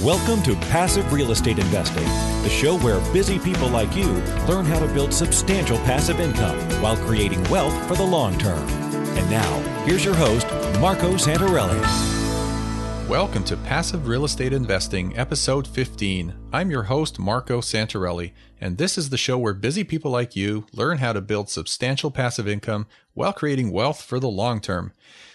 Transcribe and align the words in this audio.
Welcome 0.00 0.42
to 0.44 0.56
Passive 0.56 1.12
Real 1.12 1.32
Estate 1.32 1.58
Investing, 1.58 2.06
the 2.42 2.48
show 2.48 2.78
where 2.78 2.98
busy 3.12 3.38
people 3.38 3.68
like 3.68 3.94
you 3.94 4.06
learn 4.48 4.64
how 4.64 4.78
to 4.78 4.90
build 4.94 5.12
substantial 5.12 5.76
passive 5.80 6.18
income 6.18 6.58
while 6.80 6.96
creating 6.96 7.44
wealth 7.50 7.86
for 7.86 7.94
the 7.94 8.02
long 8.02 8.38
term. 8.38 8.66
And 9.18 9.30
now, 9.30 9.84
here's 9.84 10.02
your 10.02 10.14
host, 10.14 10.46
Marco 10.80 11.16
Santarelli. 11.16 11.78
Welcome 13.06 13.44
to 13.44 13.56
Passive 13.58 14.08
Real 14.08 14.24
Estate 14.24 14.54
Investing, 14.54 15.14
episode 15.18 15.68
15. 15.68 16.36
I'm 16.54 16.70
your 16.70 16.84
host, 16.84 17.18
Marco 17.18 17.60
Santarelli, 17.60 18.32
and 18.62 18.78
this 18.78 18.96
is 18.96 19.10
the 19.10 19.18
show 19.18 19.36
where 19.36 19.52
busy 19.52 19.84
people 19.84 20.10
like 20.10 20.34
you 20.34 20.64
learn 20.72 20.98
how 20.98 21.12
to 21.12 21.20
build 21.20 21.50
substantial 21.50 22.10
passive 22.10 22.48
income 22.48 22.86
while 23.12 23.34
creating 23.34 23.70
wealth 23.70 24.00
for 24.00 24.18
the 24.18 24.30
long 24.30 24.58
term. 24.62 24.94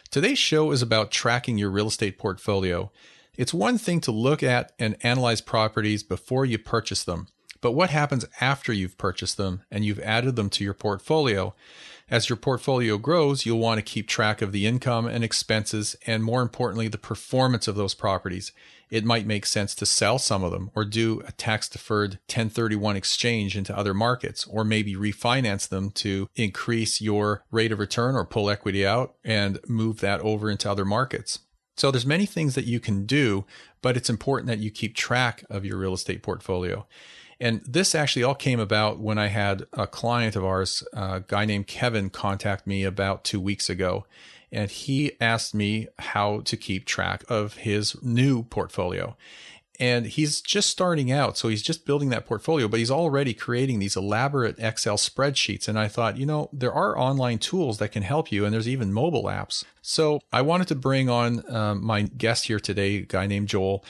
Today's 0.09 0.39
show 0.39 0.71
is 0.71 0.81
about 0.81 1.11
tracking 1.11 1.59
your 1.59 1.69
real 1.69 1.89
estate 1.89 2.17
portfolio. 2.17 2.91
It's 3.37 3.53
one 3.53 3.77
thing 3.77 4.01
to 4.01 4.11
look 4.11 4.41
at 4.41 4.71
and 4.79 4.97
analyze 5.03 5.41
properties 5.41 6.01
before 6.01 6.43
you 6.43 6.57
purchase 6.57 7.03
them, 7.03 7.27
but 7.61 7.73
what 7.73 7.91
happens 7.91 8.25
after 8.41 8.73
you've 8.73 8.97
purchased 8.97 9.37
them 9.37 9.61
and 9.69 9.85
you've 9.85 9.99
added 9.99 10.35
them 10.35 10.49
to 10.49 10.63
your 10.63 10.73
portfolio? 10.73 11.53
As 12.09 12.29
your 12.29 12.37
portfolio 12.37 12.97
grows, 12.97 13.45
you'll 13.45 13.59
want 13.59 13.77
to 13.77 13.83
keep 13.83 14.07
track 14.07 14.41
of 14.41 14.53
the 14.53 14.65
income 14.65 15.05
and 15.05 15.23
expenses, 15.23 15.95
and 16.07 16.23
more 16.23 16.41
importantly, 16.41 16.87
the 16.87 16.97
performance 16.97 17.67
of 17.67 17.75
those 17.75 17.93
properties. 17.93 18.53
It 18.89 19.05
might 19.05 19.27
make 19.27 19.45
sense 19.45 19.75
to 19.75 19.85
sell 19.85 20.17
some 20.17 20.43
of 20.43 20.51
them 20.51 20.71
or 20.73 20.85
do 20.85 21.21
a 21.27 21.33
tax 21.33 21.69
deferred 21.69 22.13
1031 22.27 22.95
exchange 22.95 23.55
into 23.55 23.77
other 23.77 23.93
markets, 23.93 24.47
or 24.47 24.63
maybe 24.63 24.95
refinance 24.95 25.67
them 25.67 25.91
to 25.91 26.29
increase 26.35 27.01
your 27.01 27.43
rate 27.51 27.71
of 27.71 27.79
return 27.79 28.15
or 28.15 28.25
pull 28.25 28.49
equity 28.49 28.83
out 28.83 29.15
and 29.23 29.59
move 29.67 29.99
that 29.99 30.21
over 30.21 30.49
into 30.49 30.71
other 30.71 30.85
markets. 30.85 31.39
So 31.77 31.91
there's 31.91 32.05
many 32.05 32.25
things 32.25 32.55
that 32.55 32.65
you 32.65 32.79
can 32.79 33.05
do, 33.05 33.45
but 33.81 33.95
it's 33.95 34.09
important 34.09 34.47
that 34.47 34.59
you 34.59 34.71
keep 34.71 34.95
track 34.95 35.43
of 35.49 35.63
your 35.63 35.77
real 35.77 35.93
estate 35.93 36.23
portfolio. 36.23 36.85
And 37.39 37.61
this 37.67 37.93
actually 37.93 38.23
all 38.23 38.35
came 38.35 38.59
about 38.59 38.99
when 38.99 39.19
I 39.19 39.27
had 39.27 39.67
a 39.73 39.85
client 39.85 40.35
of 40.35 40.43
ours, 40.43 40.83
a 40.91 41.23
guy 41.25 41.45
named 41.45 41.67
Kevin, 41.67 42.09
contact 42.09 42.65
me 42.65 42.83
about 42.83 43.23
two 43.23 43.39
weeks 43.39 43.69
ago. 43.69 44.07
And 44.51 44.71
he 44.71 45.11
asked 45.21 45.53
me 45.53 45.87
how 45.99 46.39
to 46.45 46.57
keep 46.57 46.85
track 46.85 47.23
of 47.29 47.57
his 47.57 48.01
new 48.01 48.43
portfolio 48.43 49.15
and 49.79 50.07
he's 50.07 50.41
just 50.41 50.69
starting 50.69 51.11
out 51.11 51.37
so 51.37 51.47
he's 51.47 51.61
just 51.61 51.85
building 51.85 52.09
that 52.09 52.25
portfolio 52.25 52.67
but 52.67 52.79
he's 52.79 52.91
already 52.91 53.33
creating 53.33 53.79
these 53.79 53.95
elaborate 53.95 54.57
excel 54.59 54.97
spreadsheets 54.97 55.67
and 55.67 55.77
i 55.77 55.87
thought 55.87 56.17
you 56.17 56.25
know 56.25 56.49
there 56.51 56.73
are 56.73 56.97
online 56.97 57.37
tools 57.37 57.77
that 57.77 57.91
can 57.91 58.03
help 58.03 58.31
you 58.31 58.45
and 58.45 58.53
there's 58.53 58.67
even 58.67 58.91
mobile 58.91 59.25
apps 59.25 59.63
so 59.81 60.19
i 60.31 60.41
wanted 60.41 60.67
to 60.67 60.75
bring 60.75 61.09
on 61.09 61.43
um, 61.53 61.83
my 61.83 62.01
guest 62.01 62.47
here 62.47 62.59
today 62.59 62.97
a 62.97 63.01
guy 63.01 63.27
named 63.27 63.47
joel 63.47 63.83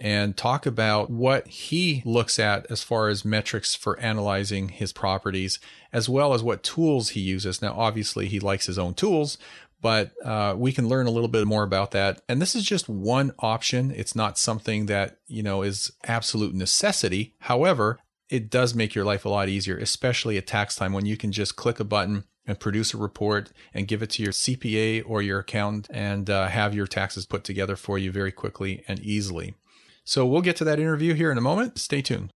and 0.00 0.36
talk 0.36 0.66
about 0.66 1.08
what 1.08 1.46
he 1.46 2.02
looks 2.04 2.38
at 2.38 2.66
as 2.70 2.82
far 2.82 3.08
as 3.08 3.24
metrics 3.24 3.74
for 3.74 3.98
analyzing 4.00 4.68
his 4.68 4.92
properties, 4.92 5.60
as 5.92 6.08
well 6.08 6.34
as 6.34 6.42
what 6.42 6.64
tools 6.64 7.10
he 7.10 7.20
uses. 7.20 7.62
Now, 7.62 7.74
obviously, 7.74 8.26
he 8.26 8.40
likes 8.40 8.66
his 8.66 8.78
own 8.78 8.94
tools, 8.94 9.38
but 9.84 10.12
uh, 10.24 10.54
we 10.56 10.72
can 10.72 10.88
learn 10.88 11.06
a 11.06 11.10
little 11.10 11.28
bit 11.28 11.46
more 11.46 11.62
about 11.62 11.90
that. 11.90 12.22
And 12.26 12.40
this 12.40 12.54
is 12.54 12.64
just 12.64 12.88
one 12.88 13.32
option. 13.40 13.90
It's 13.90 14.16
not 14.16 14.38
something 14.38 14.86
that, 14.86 15.18
you 15.26 15.42
know, 15.42 15.60
is 15.60 15.92
absolute 16.04 16.54
necessity. 16.54 17.34
However, 17.40 17.98
it 18.30 18.48
does 18.48 18.74
make 18.74 18.94
your 18.94 19.04
life 19.04 19.26
a 19.26 19.28
lot 19.28 19.50
easier, 19.50 19.76
especially 19.76 20.38
at 20.38 20.46
tax 20.46 20.74
time 20.74 20.94
when 20.94 21.04
you 21.04 21.18
can 21.18 21.32
just 21.32 21.56
click 21.56 21.80
a 21.80 21.84
button 21.84 22.24
and 22.46 22.58
produce 22.58 22.94
a 22.94 22.96
report 22.96 23.52
and 23.74 23.86
give 23.86 24.02
it 24.02 24.08
to 24.12 24.22
your 24.22 24.32
CPA 24.32 25.02
or 25.06 25.20
your 25.20 25.40
accountant 25.40 25.86
and 25.90 26.30
uh, 26.30 26.48
have 26.48 26.74
your 26.74 26.86
taxes 26.86 27.26
put 27.26 27.44
together 27.44 27.76
for 27.76 27.98
you 27.98 28.10
very 28.10 28.32
quickly 28.32 28.82
and 28.88 29.00
easily. 29.00 29.54
So 30.02 30.24
we'll 30.24 30.40
get 30.40 30.56
to 30.56 30.64
that 30.64 30.80
interview 30.80 31.12
here 31.12 31.30
in 31.30 31.36
a 31.36 31.42
moment. 31.42 31.78
Stay 31.78 32.00
tuned. 32.00 32.30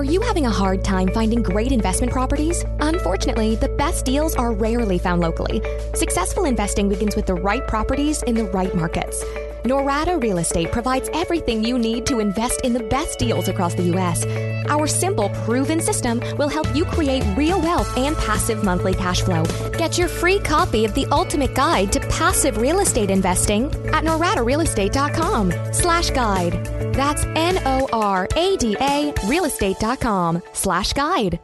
Are 0.00 0.12
you 0.12 0.22
having 0.22 0.46
a 0.46 0.50
hard 0.50 0.82
time 0.82 1.08
finding 1.08 1.42
great 1.42 1.72
investment 1.72 2.10
properties? 2.10 2.64
Unfortunately, 2.80 3.54
the 3.56 3.68
best 3.68 4.06
deals 4.06 4.34
are 4.34 4.50
rarely 4.50 4.96
found 4.96 5.20
locally. 5.20 5.60
Successful 5.92 6.46
investing 6.46 6.88
begins 6.88 7.16
with 7.16 7.26
the 7.26 7.34
right 7.34 7.68
properties 7.68 8.22
in 8.22 8.34
the 8.34 8.46
right 8.46 8.74
markets. 8.74 9.22
Norada 9.62 10.18
Real 10.22 10.38
Estate 10.38 10.72
provides 10.72 11.10
everything 11.12 11.62
you 11.62 11.78
need 11.78 12.06
to 12.06 12.18
invest 12.18 12.62
in 12.62 12.72
the 12.72 12.82
best 12.84 13.18
deals 13.18 13.48
across 13.48 13.74
the 13.74 13.82
U.S. 13.92 14.24
Our 14.70 14.86
simple, 14.86 15.28
proven 15.44 15.80
system 15.80 16.20
will 16.38 16.48
help 16.48 16.74
you 16.74 16.84
create 16.84 17.24
real 17.36 17.60
wealth 17.60 17.96
and 17.98 18.16
passive 18.16 18.64
monthly 18.64 18.94
cash 18.94 19.20
flow. 19.22 19.44
Get 19.76 19.98
your 19.98 20.08
free 20.08 20.38
copy 20.38 20.84
of 20.84 20.94
the 20.94 21.06
ultimate 21.06 21.54
guide 21.54 21.92
to 21.92 22.00
passive 22.08 22.56
real 22.56 22.78
estate 22.80 23.10
investing 23.10 23.66
at 23.92 24.04
noradarealestate.com 24.04 25.52
slash 25.72 26.10
guide. 26.10 26.64
That's 26.94 27.24
N-O-R-A-D-A 27.24 29.12
realestate.com 29.12 30.42
slash 30.52 30.92
guide. 30.92 31.40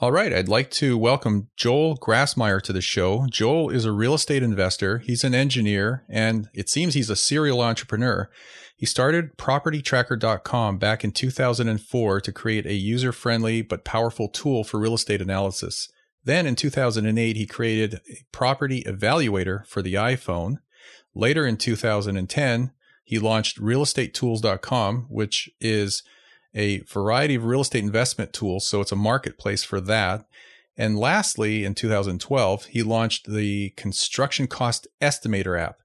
All 0.00 0.12
right, 0.12 0.32
I'd 0.32 0.48
like 0.48 0.70
to 0.72 0.96
welcome 0.96 1.48
Joel 1.56 1.96
Grasmeyer 1.96 2.62
to 2.62 2.72
the 2.72 2.80
show. 2.80 3.26
Joel 3.28 3.70
is 3.70 3.84
a 3.84 3.90
real 3.90 4.14
estate 4.14 4.44
investor, 4.44 4.98
he's 4.98 5.24
an 5.24 5.34
engineer, 5.34 6.04
and 6.08 6.48
it 6.54 6.68
seems 6.68 6.94
he's 6.94 7.10
a 7.10 7.16
serial 7.16 7.60
entrepreneur. 7.60 8.30
He 8.78 8.86
started 8.86 9.36
propertytracker.com 9.36 10.78
back 10.78 11.02
in 11.02 11.10
2004 11.10 12.20
to 12.20 12.32
create 12.32 12.64
a 12.64 12.74
user 12.74 13.10
friendly 13.10 13.60
but 13.60 13.84
powerful 13.84 14.28
tool 14.28 14.62
for 14.62 14.78
real 14.78 14.94
estate 14.94 15.20
analysis. 15.20 15.90
Then 16.22 16.46
in 16.46 16.54
2008, 16.54 17.36
he 17.36 17.44
created 17.44 17.94
a 18.08 18.22
property 18.30 18.84
evaluator 18.84 19.66
for 19.66 19.82
the 19.82 19.94
iPhone. 19.94 20.58
Later 21.12 21.44
in 21.44 21.56
2010, 21.56 22.70
he 23.02 23.18
launched 23.18 23.60
realestatetools.com, 23.60 25.06
which 25.10 25.50
is 25.60 26.04
a 26.54 26.78
variety 26.82 27.34
of 27.34 27.46
real 27.46 27.62
estate 27.62 27.82
investment 27.82 28.32
tools. 28.32 28.64
So 28.64 28.80
it's 28.80 28.92
a 28.92 28.96
marketplace 28.96 29.64
for 29.64 29.80
that. 29.80 30.24
And 30.76 30.96
lastly, 30.96 31.64
in 31.64 31.74
2012, 31.74 32.66
he 32.66 32.84
launched 32.84 33.28
the 33.28 33.70
construction 33.70 34.46
cost 34.46 34.86
estimator 35.02 35.60
app 35.60 35.78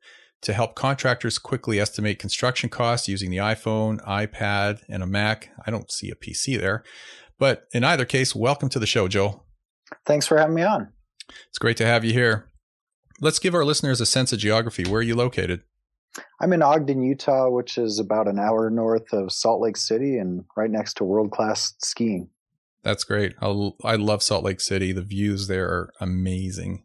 to 0.43 0.53
help 0.53 0.75
contractors 0.75 1.37
quickly 1.39 1.79
estimate 1.79 2.19
construction 2.19 2.69
costs 2.69 3.07
using 3.07 3.31
the 3.31 3.37
iPhone, 3.37 4.03
iPad, 4.05 4.81
and 4.89 5.01
a 5.01 5.07
Mac. 5.07 5.49
I 5.65 5.71
don't 5.71 5.91
see 5.91 6.09
a 6.09 6.15
PC 6.15 6.59
there. 6.59 6.83
But 7.39 7.63
in 7.73 7.83
either 7.83 8.05
case, 8.05 8.35
welcome 8.35 8.69
to 8.69 8.79
the 8.79 8.85
show, 8.85 9.07
Joel. 9.07 9.45
Thanks 10.05 10.27
for 10.27 10.37
having 10.37 10.55
me 10.55 10.63
on. 10.63 10.89
It's 11.49 11.57
great 11.57 11.77
to 11.77 11.85
have 11.85 12.03
you 12.03 12.13
here. 12.13 12.49
Let's 13.21 13.39
give 13.39 13.55
our 13.55 13.63
listeners 13.63 14.01
a 14.01 14.05
sense 14.05 14.33
of 14.33 14.39
geography. 14.39 14.83
Where 14.83 14.99
are 14.99 15.03
you 15.03 15.15
located? 15.15 15.61
I'm 16.41 16.53
in 16.53 16.61
Ogden, 16.61 17.01
Utah, 17.01 17.49
which 17.49 17.77
is 17.77 17.97
about 17.97 18.27
an 18.27 18.37
hour 18.37 18.69
north 18.69 19.13
of 19.13 19.31
Salt 19.31 19.61
Lake 19.61 19.77
City 19.77 20.17
and 20.17 20.43
right 20.57 20.69
next 20.69 20.95
to 20.95 21.05
world 21.05 21.31
class 21.31 21.73
skiing. 21.79 22.29
That's 22.83 23.05
great. 23.05 23.33
I, 23.41 23.71
I 23.83 23.95
love 23.95 24.21
Salt 24.21 24.43
Lake 24.43 24.59
City. 24.59 24.91
The 24.91 25.01
views 25.01 25.47
there 25.47 25.67
are 25.67 25.93
amazing. 26.01 26.83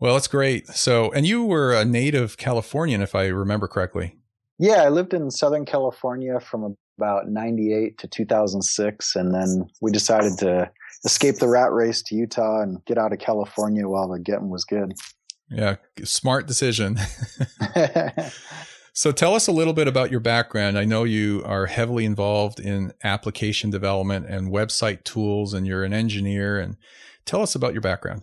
Well, 0.00 0.14
that's 0.14 0.28
great. 0.28 0.66
So, 0.68 1.12
and 1.12 1.26
you 1.26 1.44
were 1.44 1.74
a 1.74 1.84
native 1.84 2.38
Californian, 2.38 3.02
if 3.02 3.14
I 3.14 3.26
remember 3.26 3.68
correctly. 3.68 4.16
Yeah, 4.58 4.82
I 4.82 4.88
lived 4.88 5.12
in 5.12 5.30
Southern 5.30 5.66
California 5.66 6.40
from 6.40 6.74
about 6.98 7.28
98 7.28 7.98
to 7.98 8.08
2006. 8.08 9.16
And 9.16 9.34
then 9.34 9.66
we 9.80 9.92
decided 9.92 10.38
to 10.38 10.70
escape 11.04 11.36
the 11.36 11.48
rat 11.48 11.72
race 11.72 12.02
to 12.02 12.14
Utah 12.14 12.62
and 12.62 12.84
get 12.86 12.98
out 12.98 13.12
of 13.12 13.18
California 13.18 13.88
while 13.88 14.08
the 14.08 14.18
getting 14.18 14.50
was 14.50 14.64
good. 14.64 14.94
Yeah, 15.50 15.76
smart 16.04 16.46
decision. 16.46 16.98
so 18.92 19.12
tell 19.12 19.34
us 19.34 19.48
a 19.48 19.52
little 19.52 19.72
bit 19.72 19.88
about 19.88 20.10
your 20.10 20.20
background. 20.20 20.78
I 20.78 20.84
know 20.84 21.04
you 21.04 21.42
are 21.44 21.66
heavily 21.66 22.04
involved 22.04 22.60
in 22.60 22.92
application 23.02 23.70
development 23.70 24.26
and 24.26 24.52
website 24.52 25.04
tools 25.04 25.52
and 25.52 25.66
you're 25.66 25.84
an 25.84 25.92
engineer 25.92 26.58
and 26.58 26.76
tell 27.24 27.42
us 27.42 27.54
about 27.54 27.72
your 27.72 27.82
background. 27.82 28.22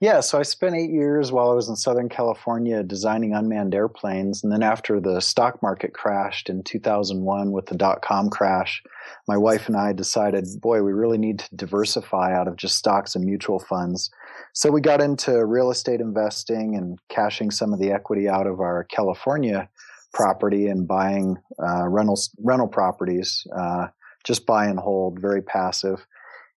Yeah, 0.00 0.20
so 0.20 0.38
I 0.38 0.42
spent 0.42 0.76
eight 0.76 0.90
years 0.90 1.30
while 1.32 1.50
I 1.50 1.54
was 1.54 1.68
in 1.68 1.76
Southern 1.76 2.08
California 2.08 2.82
designing 2.82 3.34
unmanned 3.34 3.74
airplanes. 3.74 4.42
And 4.42 4.52
then 4.52 4.62
after 4.62 5.00
the 5.00 5.20
stock 5.20 5.62
market 5.62 5.92
crashed 5.92 6.48
in 6.48 6.62
2001 6.62 7.52
with 7.52 7.66
the 7.66 7.76
dot 7.76 8.02
com 8.02 8.30
crash, 8.30 8.82
my 9.28 9.36
wife 9.36 9.68
and 9.68 9.76
I 9.76 9.92
decided, 9.92 10.46
boy, 10.60 10.82
we 10.82 10.92
really 10.92 11.18
need 11.18 11.40
to 11.40 11.56
diversify 11.56 12.34
out 12.34 12.48
of 12.48 12.56
just 12.56 12.76
stocks 12.76 13.14
and 13.14 13.24
mutual 13.24 13.58
funds. 13.58 14.10
So 14.52 14.70
we 14.70 14.80
got 14.80 15.00
into 15.00 15.44
real 15.44 15.70
estate 15.70 16.00
investing 16.00 16.76
and 16.76 16.98
cashing 17.08 17.50
some 17.50 17.72
of 17.72 17.78
the 17.78 17.90
equity 17.90 18.28
out 18.28 18.46
of 18.46 18.60
our 18.60 18.84
California 18.84 19.68
property 20.12 20.68
and 20.68 20.86
buying 20.86 21.36
uh, 21.62 21.88
rental 21.88 22.18
rental 22.38 22.68
properties, 22.68 23.46
uh, 23.54 23.88
just 24.22 24.46
buy 24.46 24.66
and 24.66 24.78
hold, 24.78 25.20
very 25.20 25.42
passive. 25.42 26.06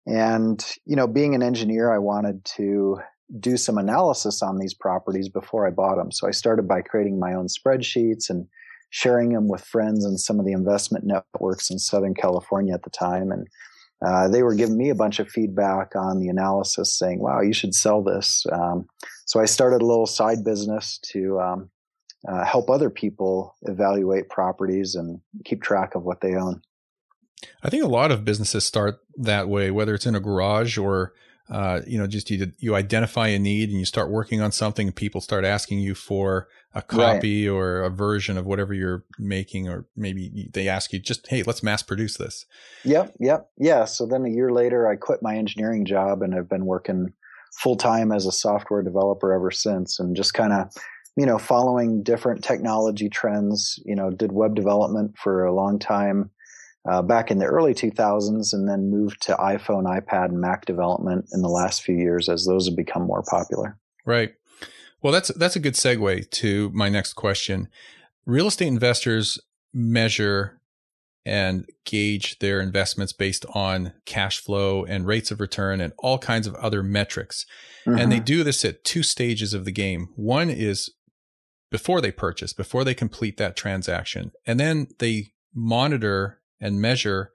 And 0.06 0.64
you 0.84 0.94
know, 0.94 1.08
being 1.08 1.34
an 1.34 1.42
engineer, 1.42 1.92
I 1.92 1.98
wanted 1.98 2.44
to 2.56 2.98
do 3.40 3.56
some 3.56 3.78
analysis 3.78 4.42
on 4.42 4.58
these 4.58 4.74
properties 4.74 5.28
before 5.28 5.66
I 5.66 5.70
bought 5.70 5.96
them. 5.96 6.12
So 6.12 6.28
I 6.28 6.30
started 6.30 6.68
by 6.68 6.82
creating 6.82 7.18
my 7.18 7.34
own 7.34 7.46
spreadsheets 7.46 8.30
and 8.30 8.46
sharing 8.90 9.32
them 9.32 9.48
with 9.48 9.64
friends 9.64 10.04
and 10.04 10.18
some 10.18 10.38
of 10.38 10.46
the 10.46 10.52
investment 10.52 11.04
networks 11.04 11.70
in 11.70 11.78
Southern 11.78 12.14
California 12.14 12.72
at 12.72 12.84
the 12.84 12.90
time. 12.90 13.32
And 13.32 13.46
uh, 14.04 14.28
they 14.28 14.42
were 14.42 14.54
giving 14.54 14.76
me 14.76 14.90
a 14.90 14.94
bunch 14.94 15.18
of 15.18 15.28
feedback 15.28 15.96
on 15.96 16.20
the 16.20 16.28
analysis 16.28 16.96
saying, 16.96 17.20
wow, 17.20 17.40
you 17.40 17.52
should 17.52 17.74
sell 17.74 18.02
this. 18.02 18.46
Um, 18.52 18.86
so 19.24 19.40
I 19.40 19.46
started 19.46 19.82
a 19.82 19.86
little 19.86 20.06
side 20.06 20.44
business 20.44 20.98
to 21.12 21.40
um, 21.40 21.70
uh, 22.28 22.44
help 22.44 22.70
other 22.70 22.90
people 22.90 23.56
evaluate 23.62 24.28
properties 24.28 24.94
and 24.94 25.20
keep 25.44 25.62
track 25.62 25.94
of 25.94 26.04
what 26.04 26.20
they 26.20 26.34
own. 26.34 26.62
I 27.62 27.70
think 27.70 27.84
a 27.84 27.88
lot 27.88 28.12
of 28.12 28.24
businesses 28.24 28.64
start 28.64 29.00
that 29.16 29.48
way, 29.48 29.70
whether 29.70 29.94
it's 29.94 30.06
in 30.06 30.14
a 30.14 30.20
garage 30.20 30.78
or 30.78 31.12
uh, 31.48 31.80
you 31.86 31.96
know, 31.96 32.06
just 32.06 32.28
you 32.30 32.52
you 32.58 32.74
identify 32.74 33.28
a 33.28 33.38
need 33.38 33.70
and 33.70 33.78
you 33.78 33.84
start 33.84 34.10
working 34.10 34.40
on 34.40 34.50
something, 34.50 34.88
and 34.88 34.96
people 34.96 35.20
start 35.20 35.44
asking 35.44 35.78
you 35.78 35.94
for 35.94 36.48
a 36.74 36.82
copy 36.82 37.46
right. 37.46 37.54
or 37.54 37.82
a 37.82 37.90
version 37.90 38.36
of 38.36 38.46
whatever 38.46 38.74
you're 38.74 39.04
making, 39.18 39.68
or 39.68 39.86
maybe 39.96 40.50
they 40.52 40.68
ask 40.68 40.92
you 40.92 40.98
just, 40.98 41.26
hey, 41.28 41.42
let's 41.44 41.62
mass 41.62 41.82
produce 41.82 42.16
this. 42.16 42.46
Yep, 42.84 43.14
yep, 43.20 43.48
yeah. 43.58 43.84
So 43.84 44.06
then 44.06 44.24
a 44.24 44.28
year 44.30 44.50
later, 44.50 44.88
I 44.88 44.96
quit 44.96 45.22
my 45.22 45.36
engineering 45.36 45.84
job 45.84 46.20
and 46.20 46.34
I've 46.34 46.48
been 46.48 46.66
working 46.66 47.12
full 47.54 47.76
time 47.76 48.10
as 48.10 48.26
a 48.26 48.32
software 48.32 48.82
developer 48.82 49.32
ever 49.32 49.52
since, 49.52 50.00
and 50.00 50.16
just 50.16 50.34
kind 50.34 50.52
of 50.52 50.72
you 51.16 51.26
know 51.26 51.38
following 51.38 52.02
different 52.02 52.42
technology 52.42 53.08
trends. 53.08 53.78
You 53.84 53.94
know, 53.94 54.10
did 54.10 54.32
web 54.32 54.56
development 54.56 55.16
for 55.16 55.44
a 55.44 55.54
long 55.54 55.78
time 55.78 56.30
uh, 56.88 57.02
back 57.02 57.30
in 57.30 57.38
the 57.38 57.46
early 57.46 57.74
2000s 57.74 58.52
and 58.52 58.68
then 58.68 58.90
moved 58.90 59.22
to 59.22 59.34
iPhone, 59.34 59.84
iPad, 59.84 60.26
and 60.26 60.40
Mac 60.40 60.66
development 60.66 61.26
in 61.32 61.42
the 61.42 61.48
last 61.48 61.82
few 61.82 61.96
years 61.96 62.28
as 62.28 62.44
those 62.44 62.66
have 62.66 62.76
become 62.76 63.02
more 63.02 63.22
popular. 63.22 63.76
Right. 64.04 64.34
Well, 65.02 65.12
that's 65.12 65.28
that's 65.28 65.56
a 65.56 65.60
good 65.60 65.74
segue 65.74 66.30
to 66.30 66.70
my 66.72 66.88
next 66.88 67.14
question. 67.14 67.68
Real 68.24 68.48
estate 68.48 68.68
investors 68.68 69.38
measure 69.72 70.60
and 71.24 71.68
gauge 71.84 72.38
their 72.38 72.60
investments 72.60 73.12
based 73.12 73.44
on 73.52 73.92
cash 74.04 74.38
flow 74.38 74.84
and 74.84 75.06
rates 75.06 75.32
of 75.32 75.40
return 75.40 75.80
and 75.80 75.92
all 75.98 76.18
kinds 76.18 76.46
of 76.46 76.54
other 76.54 76.84
metrics. 76.84 77.44
Mm-hmm. 77.84 77.98
And 77.98 78.12
they 78.12 78.16
mm-hmm. 78.16 78.24
do 78.24 78.44
this 78.44 78.64
at 78.64 78.84
two 78.84 79.02
stages 79.02 79.52
of 79.52 79.64
the 79.64 79.72
game. 79.72 80.08
One 80.14 80.48
is 80.48 80.90
before 81.70 82.00
they 82.00 82.12
purchase, 82.12 82.52
before 82.52 82.84
they 82.84 82.94
complete 82.94 83.38
that 83.38 83.56
transaction. 83.56 84.30
And 84.46 84.60
then 84.60 84.86
they 85.00 85.32
monitor 85.52 86.40
and 86.60 86.80
measure 86.80 87.32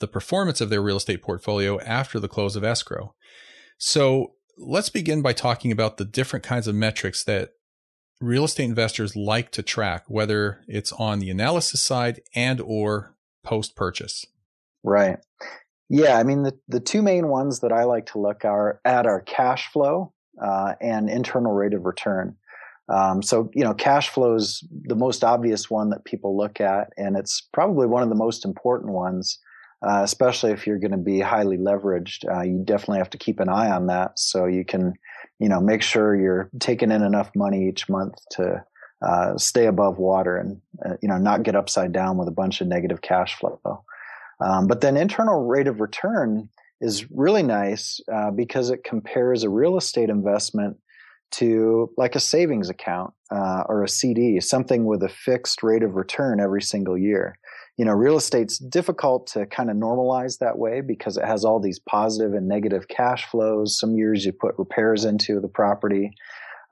the 0.00 0.08
performance 0.08 0.60
of 0.60 0.70
their 0.70 0.82
real 0.82 0.96
estate 0.96 1.22
portfolio 1.22 1.80
after 1.80 2.18
the 2.18 2.28
close 2.28 2.56
of 2.56 2.64
escrow. 2.64 3.14
So 3.78 4.32
let's 4.58 4.88
begin 4.88 5.22
by 5.22 5.32
talking 5.32 5.72
about 5.72 5.96
the 5.96 6.04
different 6.04 6.44
kinds 6.44 6.66
of 6.66 6.74
metrics 6.74 7.24
that 7.24 7.50
real 8.20 8.44
estate 8.44 8.64
investors 8.64 9.16
like 9.16 9.50
to 9.52 9.62
track, 9.62 10.04
whether 10.08 10.60
it's 10.66 10.92
on 10.92 11.18
the 11.18 11.30
analysis 11.30 11.82
side 11.82 12.20
and 12.34 12.60
or 12.60 13.14
post 13.42 13.76
purchase. 13.76 14.24
Right. 14.82 15.18
Yeah, 15.88 16.18
I 16.18 16.22
mean 16.22 16.42
the 16.42 16.58
the 16.68 16.80
two 16.80 17.02
main 17.02 17.28
ones 17.28 17.60
that 17.60 17.72
I 17.72 17.84
like 17.84 18.06
to 18.06 18.18
look 18.18 18.44
are 18.44 18.80
at 18.84 19.06
our 19.06 19.20
cash 19.20 19.70
flow 19.72 20.12
uh, 20.42 20.74
and 20.80 21.10
internal 21.10 21.52
rate 21.52 21.74
of 21.74 21.84
return. 21.84 22.36
Um, 22.88 23.22
so, 23.22 23.50
you 23.54 23.64
know, 23.64 23.74
cash 23.74 24.08
flow 24.08 24.34
is 24.34 24.62
the 24.84 24.96
most 24.96 25.24
obvious 25.24 25.70
one 25.70 25.90
that 25.90 26.04
people 26.04 26.36
look 26.36 26.60
at, 26.60 26.92
and 26.96 27.16
it's 27.16 27.40
probably 27.52 27.86
one 27.86 28.02
of 28.02 28.08
the 28.08 28.14
most 28.14 28.44
important 28.44 28.92
ones, 28.92 29.38
uh, 29.86 30.00
especially 30.02 30.50
if 30.50 30.66
you're 30.66 30.78
going 30.78 30.90
to 30.90 30.96
be 30.96 31.20
highly 31.20 31.56
leveraged. 31.56 32.28
Uh, 32.30 32.42
you 32.42 32.62
definitely 32.64 32.98
have 32.98 33.10
to 33.10 33.18
keep 33.18 33.40
an 33.40 33.48
eye 33.48 33.70
on 33.70 33.86
that 33.86 34.18
so 34.18 34.46
you 34.46 34.64
can, 34.64 34.94
you 35.38 35.48
know, 35.48 35.60
make 35.60 35.82
sure 35.82 36.16
you're 36.16 36.50
taking 36.58 36.90
in 36.90 37.02
enough 37.02 37.30
money 37.34 37.68
each 37.68 37.88
month 37.88 38.14
to 38.32 38.64
uh, 39.00 39.36
stay 39.36 39.66
above 39.66 39.98
water 39.98 40.36
and, 40.36 40.60
uh, 40.84 40.96
you 41.02 41.08
know, 41.08 41.18
not 41.18 41.42
get 41.42 41.56
upside 41.56 41.92
down 41.92 42.18
with 42.18 42.28
a 42.28 42.32
bunch 42.32 42.60
of 42.60 42.68
negative 42.68 43.00
cash 43.00 43.36
flow. 43.36 43.60
Um, 44.40 44.66
but 44.66 44.80
then 44.80 44.96
internal 44.96 45.46
rate 45.46 45.68
of 45.68 45.80
return 45.80 46.48
is 46.80 47.10
really 47.10 47.44
nice 47.44 48.00
uh, 48.12 48.30
because 48.30 48.70
it 48.70 48.84
compares 48.84 49.44
a 49.44 49.48
real 49.48 49.76
estate 49.76 50.10
investment 50.10 50.76
to 51.32 51.90
like 51.96 52.14
a 52.14 52.20
savings 52.20 52.70
account 52.70 53.12
uh, 53.30 53.64
or 53.68 53.82
a 53.82 53.88
CD, 53.88 54.40
something 54.40 54.84
with 54.84 55.02
a 55.02 55.08
fixed 55.08 55.62
rate 55.62 55.82
of 55.82 55.94
return 55.94 56.40
every 56.40 56.62
single 56.62 56.96
year. 56.96 57.38
You 57.78 57.84
know, 57.84 57.92
real 57.92 58.16
estate's 58.16 58.58
difficult 58.58 59.26
to 59.28 59.46
kind 59.46 59.70
of 59.70 59.76
normalize 59.76 60.38
that 60.38 60.58
way 60.58 60.82
because 60.82 61.16
it 61.16 61.24
has 61.24 61.44
all 61.44 61.58
these 61.58 61.78
positive 61.78 62.34
and 62.34 62.46
negative 62.46 62.88
cash 62.88 63.24
flows. 63.26 63.78
Some 63.78 63.96
years 63.96 64.24
you 64.24 64.32
put 64.32 64.54
repairs 64.58 65.04
into 65.04 65.40
the 65.40 65.48
property. 65.48 66.12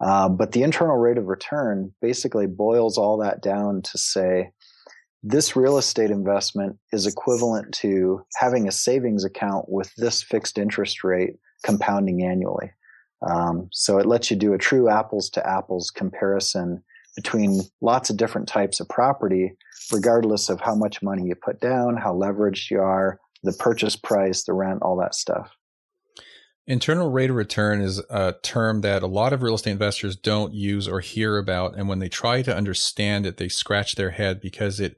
Uh, 0.01 0.29
but 0.29 0.53
the 0.53 0.63
internal 0.63 0.97
rate 0.97 1.19
of 1.19 1.27
return 1.27 1.93
basically 2.01 2.47
boils 2.47 2.97
all 2.97 3.19
that 3.19 3.43
down 3.43 3.83
to 3.83 3.99
say 3.99 4.51
this 5.23 5.55
real 5.55 5.77
estate 5.77 6.11
investment 6.11 6.79
is 6.93 7.07
equivalent 7.07 7.75
to 7.75 8.25
having 8.37 8.67
a 8.67 8.73
savings 8.73 9.25
account 9.25 9.69
with 9.69 9.93
this 9.97 10.23
fixed 10.23 10.57
interest 10.57 11.05
rate 11.05 11.37
compounding 11.63 12.23
annually. 12.23 12.73
Um, 13.29 13.69
so 13.73 13.99
it 13.99 14.07
lets 14.07 14.31
you 14.31 14.37
do 14.37 14.55
a 14.55 14.59
true 14.59 14.89
apples 14.89 15.29
to 15.31 15.47
apples 15.47 15.91
comparison 15.91 16.83
between 17.17 17.61
lots 17.81 18.09
of 18.09 18.17
different 18.17 18.49
types 18.49 18.81
of 18.81 18.89
property, 18.89 19.53
regardless 19.93 20.49
of 20.49 20.61
how 20.61 20.75
much 20.75 21.03
money 21.03 21.27
you 21.27 21.35
put 21.35 21.61
down, 21.61 21.97
how 21.97 22.15
leveraged 22.15 22.71
you 22.71 22.81
are, 22.81 23.19
the 23.43 23.53
purchase 23.53 23.97
price, 23.97 24.45
the 24.45 24.53
rent, 24.53 24.83
all 24.83 24.97
that 24.97 25.15
stuff. 25.15 25.51
Internal 26.67 27.11
rate 27.11 27.31
of 27.31 27.37
return 27.37 27.81
is 27.81 27.99
a 28.11 28.35
term 28.43 28.83
that 28.83 29.03
a 29.03 29.09
lot 29.09 29.33
of 29.33 29.43
real 29.43 29.55
estate 29.55 29.73
investors 29.73 30.15
don't 30.15 30.55
use 30.55 30.87
or 30.87 31.01
hear 31.01 31.37
about. 31.37 31.75
And 31.77 31.89
when 31.89 31.99
they 31.99 32.09
try 32.09 32.43
to 32.43 32.57
understand 32.57 33.27
it, 33.27 33.39
they 33.39 33.49
scratch 33.49 33.97
their 33.97 34.11
head 34.11 34.41
because 34.41 34.79
it, 34.79 34.97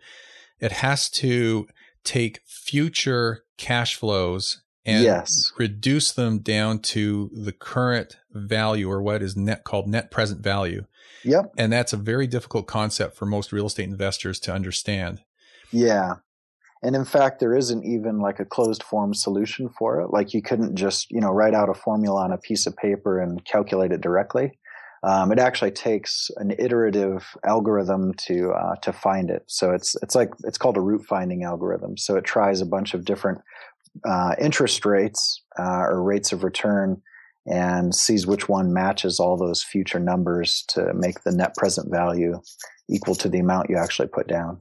it 0.61 0.73
has 0.73 1.09
to 1.11 1.67
take 2.05 2.41
future 2.45 3.45
cash 3.57 3.95
flows 3.95 4.63
and 4.85 5.05
yes. 5.05 5.53
reduce 5.59 6.13
them 6.13 6.39
down 6.39 6.81
to 6.81 7.31
the 7.33 7.53
current 7.53 8.17
value 8.33 8.91
or 8.91 9.03
what 9.03 9.23
is 9.23 9.37
net 9.37 9.65
called 9.65 9.87
net 9.87 10.11
present 10.11 10.41
value. 10.41 10.85
Yep. 11.25 11.53
And 11.57 11.73
that's 11.73 11.93
a 11.93 11.97
very 11.97 12.27
difficult 12.27 12.67
concept 12.67 13.17
for 13.17 13.27
most 13.27 13.53
real 13.53 13.67
estate 13.67 13.89
investors 13.89 14.41
to 14.41 14.53
understand. 14.53 15.23
Yeah. 15.71 16.15
And 16.83 16.97
in 16.97 17.05
fact, 17.05 17.39
there 17.39 17.55
isn't 17.55 17.85
even 17.85 18.19
like 18.19 18.41
a 18.41 18.45
closed 18.45 18.83
form 18.83 19.15
solution 19.15 19.69
for 19.69 20.01
it. 20.01 20.11
Like 20.11 20.35
you 20.35 20.43
couldn't 20.43 20.75
just, 20.75 21.11
you 21.13 21.21
know, 21.21 21.31
write 21.31 21.55
out 21.55 21.69
a 21.69 21.75
formula 21.75 22.25
on 22.25 22.33
a 22.33 22.39
piece 22.39 22.67
of 22.67 22.77
paper 22.77 23.21
and 23.21 23.45
calculate 23.45 23.93
it 23.93 24.01
directly. 24.01 24.59
Um, 25.05 25.33
it 25.33 25.39
actually 25.39 25.73
takes 25.73 26.31
an 26.37 26.53
iterative 26.59 27.37
algorithm 27.45 28.15
to 28.29 28.53
uh, 28.53 28.77
to 28.83 28.93
find 28.93 29.31
it. 29.31 29.43
So 29.49 29.73
it's 29.73 29.97
it's 30.01 30.15
like 30.15 30.31
it's 30.45 30.59
called 30.59 30.77
a 30.77 30.81
root 30.81 31.05
finding 31.05 31.43
algorithm. 31.43 31.97
So 31.97 32.17
it 32.17 32.25
tries 32.25 32.61
a 32.61 32.67
bunch 32.67 32.95
of 32.95 33.05
different 33.05 33.41
uh, 34.05 34.35
interest 34.41 34.85
rates 34.85 35.43
uh, 35.59 35.85
or 35.89 36.03
rates 36.03 36.33
of 36.33 36.45
return 36.45 37.01
and 37.47 37.95
sees 37.95 38.27
which 38.27 38.49
one 38.49 38.73
matches 38.73 39.19
all 39.19 39.37
those 39.37 39.63
future 39.63 39.99
numbers 39.99 40.65
to 40.69 40.93
make 40.95 41.23
the 41.25 41.33
net 41.33 41.55
present 41.57 41.91
value 41.91 42.41
equal 42.89 43.15
to 43.17 43.29
the 43.29 43.39
amount 43.39 43.69
you 43.69 43.77
actually 43.77 44.09
put 44.09 44.29
down. 44.29 44.61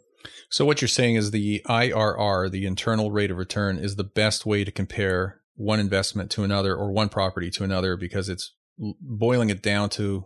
So 0.50 0.66
what 0.66 0.82
you're 0.82 0.90
saying 0.90 1.16
is 1.16 1.32
the 1.32 1.62
IRR, 1.68 2.52
the 2.52 2.66
internal 2.66 3.12
rate 3.12 3.32
of 3.32 3.38
return, 3.38 3.78
is 3.78 3.96
the 3.96 4.04
best 4.04 4.46
way 4.46 4.64
to 4.64 4.72
compare 4.72 5.42
one 5.56 5.80
investment 5.80 6.32
to 6.32 6.44
another 6.44 6.76
or 6.76 6.92
one 6.92 7.10
property 7.10 7.50
to 7.52 7.64
another 7.64 7.96
because 7.96 8.30
it's 8.30 8.54
boiling 8.78 9.50
it 9.50 9.62
down 9.62 9.90
to 9.90 10.26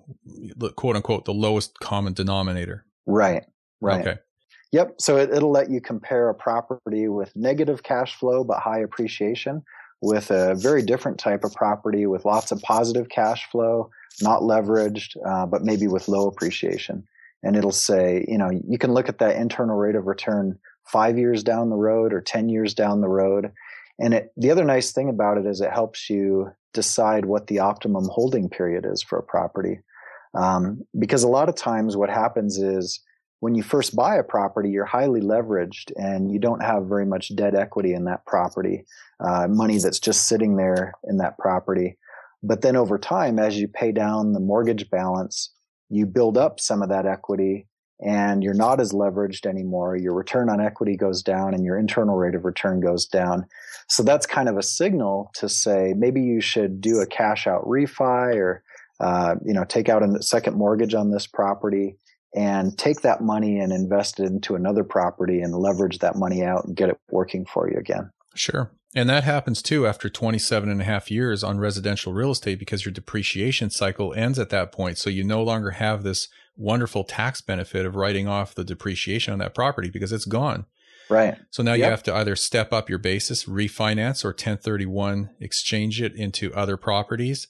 quote 0.75 0.96
unquote 0.96 1.25
the 1.25 1.34
lowest 1.34 1.79
common 1.79 2.13
denominator. 2.13 2.86
Right. 3.06 3.44
Right. 3.82 4.08
Okay. 4.08 4.20
Yep. 4.72 4.95
So 5.00 5.17
it, 5.17 5.29
will 5.29 5.51
let 5.51 5.69
you 5.69 5.79
compare 5.79 6.29
a 6.29 6.36
property 6.36 7.07
with 7.07 7.36
negative 7.36 7.84
cash 7.84 8.15
flow 8.15 8.43
but 8.43 8.60
high 8.60 8.79
appreciation 8.79 9.63
with 10.01 10.29
a 10.31 10.55
very 10.55 10.81
different 10.81 11.17
type 11.17 11.43
of 11.43 11.53
property 11.53 12.05
with 12.05 12.25
lots 12.25 12.51
of 12.51 12.62
positive 12.62 13.10
cash 13.10 13.50
flow, 13.50 13.89
not 14.22 14.41
leveraged, 14.41 15.15
uh, 15.25 15.45
but 15.45 15.63
maybe 15.63 15.88
with 15.88 16.07
low 16.07 16.27
appreciation. 16.27 17.03
And 17.41 17.55
it'll 17.55 17.72
say, 17.72 18.25
you 18.27 18.38
know, 18.38 18.50
you 18.50 18.77
can 18.77 18.93
look 18.93 19.10
at 19.10 19.19
that 19.19 19.36
internal 19.36 19.77
rate 19.77 19.95
of 19.95 20.07
return 20.07 20.60
five 20.86 21.17
years 21.17 21.43
down 21.43 21.69
the 21.69 21.75
road 21.75 22.13
or 22.13 22.22
10 22.22 22.50
years 22.50 22.74
down 22.74 23.01
the 23.01 23.07
road. 23.07 23.51
And 24.00 24.13
it, 24.13 24.34
the 24.38 24.51
other 24.51 24.65
nice 24.65 24.91
thing 24.91 25.10
about 25.10 25.38
it 25.38 25.45
is 25.45 25.62
it 25.62 25.72
helps 25.72 26.10
you 26.10 26.51
decide 26.74 27.25
what 27.25 27.48
the 27.48 27.60
optimum 27.60 28.07
holding 28.12 28.50
period 28.50 28.86
is 28.86 29.01
for 29.01 29.17
a 29.17 29.24
property. 29.24 29.79
Um, 30.34 30.84
because 31.00 31.24
a 31.24 31.29
lot 31.29 31.50
of 31.50 31.55
times 31.55 31.95
what 31.95 32.10
happens 32.10 32.57
is 32.57 33.00
when 33.39 33.56
you 33.56 33.63
first 33.63 33.96
buy 33.96 34.15
a 34.15 34.24
property, 34.24 34.70
you're 34.70 34.86
highly 34.86 35.22
leveraged 35.22 35.92
and 35.98 36.32
you 36.32 36.39
don't 36.39 36.63
have 36.63 36.86
very 36.86 37.06
much 37.06 37.36
debt 37.36 37.56
equity 37.56 37.94
in 37.94 38.06
that 38.06 38.25
property, 38.25 38.86
uh, 39.20 39.48
money 39.48 39.77
that's 39.77 40.00
just 40.00 40.27
sitting 40.27 40.56
there 40.56 40.94
in 41.04 41.18
that 41.18 41.38
property. 41.38 41.98
But 42.42 42.62
then 42.62 42.75
over 42.75 42.98
time, 42.98 43.39
as 43.39 43.58
you 43.58 43.68
pay 43.68 43.92
down 43.92 44.34
the 44.34 44.39
mortgage 44.39 44.89
balance, 44.89 45.51
you 45.89 46.06
build 46.06 46.38
up 46.38 46.60
some 46.60 46.82
of 46.82 46.89
that 46.89 47.06
equity 47.06 47.68
and 48.01 48.44
you're 48.44 48.54
not 48.54 48.80
as 48.80 48.92
leveraged 48.92 49.46
anymore. 49.46 49.96
Your 49.96 50.13
return 50.13 50.50
on 50.50 50.60
equity 50.60 50.98
goes 50.98 51.24
down 51.24 51.54
and 51.54 51.63
your 51.63 51.77
internal 51.77 52.15
rate 52.15 52.36
of 52.36 52.46
return 52.46 52.82
goes 52.82 53.06
down. 53.06 53.46
So 53.88 54.04
that's 54.04 54.25
kind 54.25 54.50
of 54.50 54.58
a 54.58 54.63
signal 54.63 55.32
to 55.36 55.48
say 55.48 55.94
maybe 55.96 56.22
you 56.22 56.42
should 56.42 56.82
do 56.82 57.00
a 57.00 57.06
cash 57.06 57.48
out 57.48 57.63
refi 57.65 58.36
or, 58.36 58.63
uh, 59.00 59.36
you 59.46 59.54
know, 59.54 59.63
take 59.63 59.88
out 59.88 60.04
a 60.04 60.22
second 60.22 60.58
mortgage 60.58 60.94
on 60.94 61.12
this 61.12 61.27
property 61.27 61.98
and 62.36 62.77
take 62.77 63.01
that 63.01 63.22
money 63.22 63.60
and 63.60 63.72
invest 63.72 64.20
it 64.20 64.25
into 64.25 64.56
another 64.56 64.84
property 64.84 65.39
and 65.39 65.56
leverage 65.56 66.00
that 66.00 66.18
money 66.18 66.44
out 66.44 66.65
and 66.65 66.75
get 66.75 66.89
it 66.89 67.00
working 67.10 67.46
for 67.46 67.70
you 67.70 67.77
again. 67.77 68.12
Sure. 68.36 68.72
And 68.94 69.10
that 69.10 69.24
happens 69.24 69.62
too 69.62 69.88
after 69.88 70.10
27 70.10 70.70
and 70.70 70.82
a 70.82 70.86
half 70.86 71.10
years 71.10 71.44
on 71.44 71.60
residential 71.60 72.13
real 72.13 72.32
estate 72.32 72.60
because 72.60 72.86
your 72.86 72.92
depreciation 72.92 73.70
cycle 73.70 74.13
ends 74.13 74.38
at 74.38 74.50
that 74.50 74.72
point. 74.72 74.98
So 74.98 75.10
you 75.10 75.24
no 75.24 75.44
longer 75.44 75.72
have 75.72 76.04
this 76.04 76.27
wonderful 76.58 77.04
tax 77.04 77.42
benefit 77.42 77.86
of 77.86 77.96
writing 77.96 78.27
off 78.27 78.56
the 78.56 78.63
depreciation 78.63 79.34
on 79.34 79.39
that 79.39 79.54
property 79.54 79.89
because 79.89 80.12
it's 80.12 80.25
gone. 80.25 80.65
Right. 81.10 81.38
So 81.51 81.62
now 81.62 81.74
yep. 81.74 81.86
you 81.86 81.92
have 81.92 82.04
to 82.04 82.15
either 82.15 82.36
step 82.36 82.74
up 82.74 82.89
your 82.89 82.98
basis, 82.98 83.46
refinance, 83.46 84.25
or 84.25 84.30
1031 84.30 85.30
exchange 85.39 86.01
it 86.01 86.15
into 86.15 86.54
other 86.54 86.77
properties. 86.77 87.48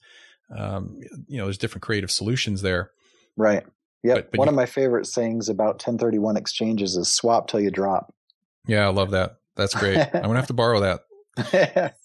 Um, 0.56 1.00
you 1.27 1.38
know, 1.38 1.46
there's 1.46 1.58
different 1.58 1.84
creative 1.84 2.12
solutions 2.12 2.62
there. 2.62 2.92
Right. 3.38 3.65
Yeah. 4.05 4.21
One 4.35 4.47
you, 4.47 4.50
of 4.50 4.55
my 4.55 4.67
favorite 4.67 5.07
sayings 5.07 5.50
about 5.50 5.75
1031 5.75 6.38
exchanges 6.38 6.95
is 6.95 7.12
swap 7.12 7.47
till 7.47 7.59
you 7.59 7.71
drop. 7.71 8.13
Yeah, 8.67 8.85
I 8.85 8.91
love 8.91 9.12
that. 9.12 9.38
That's 9.55 9.74
great. 9.74 9.97
I'm 10.13 10.21
gonna 10.21 10.35
have 10.35 10.47
to 10.47 10.53
borrow 10.53 10.79
that. 10.81 11.95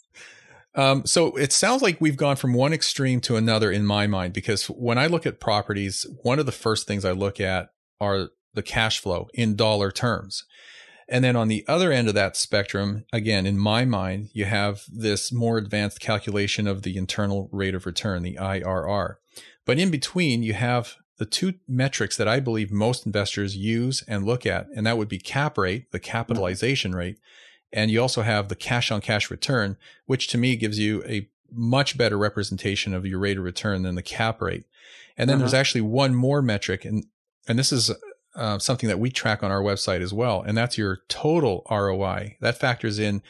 um, 0.75 1.05
so 1.05 1.37
it 1.37 1.53
sounds 1.53 1.83
like 1.83 2.01
we've 2.01 2.17
gone 2.17 2.37
from 2.37 2.55
one 2.55 2.73
extreme 2.73 3.21
to 3.23 3.37
another 3.37 3.71
in 3.71 3.85
my 3.85 4.07
mind 4.07 4.33
because 4.33 4.67
when 4.67 4.97
I 4.97 5.09
look 5.09 5.27
at 5.27 5.41
properties, 5.41 6.07
one 6.23 6.39
of 6.39 6.47
the 6.47 6.53
first 6.53 6.87
things 6.87 7.05
I 7.05 7.13
look 7.13 7.39
at 7.39 7.69
are 8.01 8.31
the 8.55 8.63
cash 8.63 8.99
flow 8.99 9.29
in 9.35 9.55
dollar 9.55 9.91
terms. 9.91 10.45
And 11.07 11.25
then 11.25 11.35
on 11.35 11.49
the 11.49 11.65
other 11.67 11.91
end 11.93 12.09
of 12.09 12.15
that 12.15 12.37
spectrum, 12.37 13.05
again, 13.13 13.45
in 13.45 13.59
my 13.59 13.85
mind, 13.85 14.31
you 14.33 14.45
have 14.45 14.85
this 14.89 15.33
more 15.33 15.59
advanced 15.59 16.01
calculation 16.01 16.69
of 16.69 16.83
the 16.83 16.97
internal 16.97 17.49
rate 17.53 17.75
of 17.75 17.85
return, 17.85 18.23
the 18.23 18.37
IRR. 18.41 19.17
But 19.67 19.79
in 19.79 19.91
between, 19.91 20.45
you 20.45 20.55
have 20.55 20.95
the 21.21 21.27
two 21.27 21.53
metrics 21.69 22.17
that 22.17 22.27
I 22.27 22.41
believe 22.41 22.73
most 22.73 23.05
investors 23.05 23.55
use 23.55 24.03
and 24.09 24.25
look 24.25 24.47
at, 24.47 24.69
and 24.75 24.87
that 24.87 24.97
would 24.97 25.07
be 25.07 25.19
cap 25.19 25.59
rate, 25.59 25.93
the 25.93 26.01
capitalization 26.01 26.95
rate, 26.95 27.19
and 27.71 27.91
you 27.91 28.01
also 28.01 28.23
have 28.23 28.49
the 28.49 28.57
cash 28.57 28.91
on 28.91 29.03
cash 29.03 29.31
return, 29.31 29.77
which 30.07 30.29
to 30.29 30.39
me 30.39 30.57
gives 30.57 30.79
you 30.79 31.05
a 31.05 31.29
much 31.53 31.99
better 31.99 32.17
representation 32.17 32.95
of 32.95 33.05
your 33.05 33.19
rate 33.19 33.37
of 33.37 33.45
return 33.45 33.83
than 33.83 33.97
the 33.97 34.03
cap 34.03 34.41
rate. 34.41 34.65
And 35.19 35.29
then 35.29 35.35
uh-huh. 35.35 35.43
there's 35.43 35.55
actually 35.55 35.83
one 35.83 36.15
more 36.15 36.41
metric, 36.41 36.87
and 36.87 37.05
and 37.47 37.59
this 37.59 37.71
is 37.71 37.91
uh, 38.35 38.59
something 38.59 38.89
that 38.89 38.99
we 38.99 39.11
track 39.11 39.43
on 39.43 39.51
our 39.51 39.61
website 39.61 40.01
as 40.01 40.15
well, 40.15 40.41
and 40.41 40.57
that's 40.57 40.79
your 40.79 41.01
total 41.09 41.67
ROI. 41.71 42.39
That 42.41 42.59
factors 42.59 42.99
in 42.99 43.23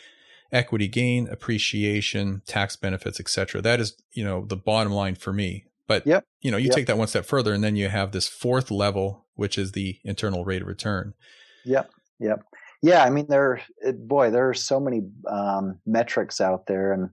equity 0.53 0.87
gain, 0.87 1.27
appreciation, 1.27 2.43
tax 2.47 2.77
benefits, 2.77 3.19
etc. 3.19 3.61
That 3.61 3.81
is, 3.81 3.97
you 4.13 4.23
know, 4.23 4.45
the 4.45 4.57
bottom 4.57 4.93
line 4.93 5.17
for 5.17 5.33
me. 5.33 5.65
But 5.91 6.07
yep. 6.07 6.25
you 6.41 6.53
know, 6.53 6.57
you 6.57 6.67
yep. 6.67 6.77
take 6.77 6.87
that 6.87 6.99
one 6.99 7.09
step 7.09 7.27
further, 7.27 7.53
and 7.53 7.65
then 7.65 7.75
you 7.75 7.89
have 7.89 8.13
this 8.13 8.29
fourth 8.29 8.71
level, 8.71 9.27
which 9.35 9.59
is 9.59 9.73
the 9.73 9.99
internal 10.05 10.45
rate 10.45 10.63
of 10.63 10.69
return. 10.69 11.15
Yep. 11.65 11.91
Yep. 12.21 12.45
Yeah. 12.81 13.03
I 13.03 13.11
mean, 13.11 13.27
there, 13.29 13.61
boy, 13.95 14.31
there 14.31 14.49
are 14.49 14.55
so 14.55 14.79
many 14.79 15.01
um, 15.29 15.81
metrics 15.85 16.41
out 16.41 16.69
there, 16.69 16.93
and 16.93 17.11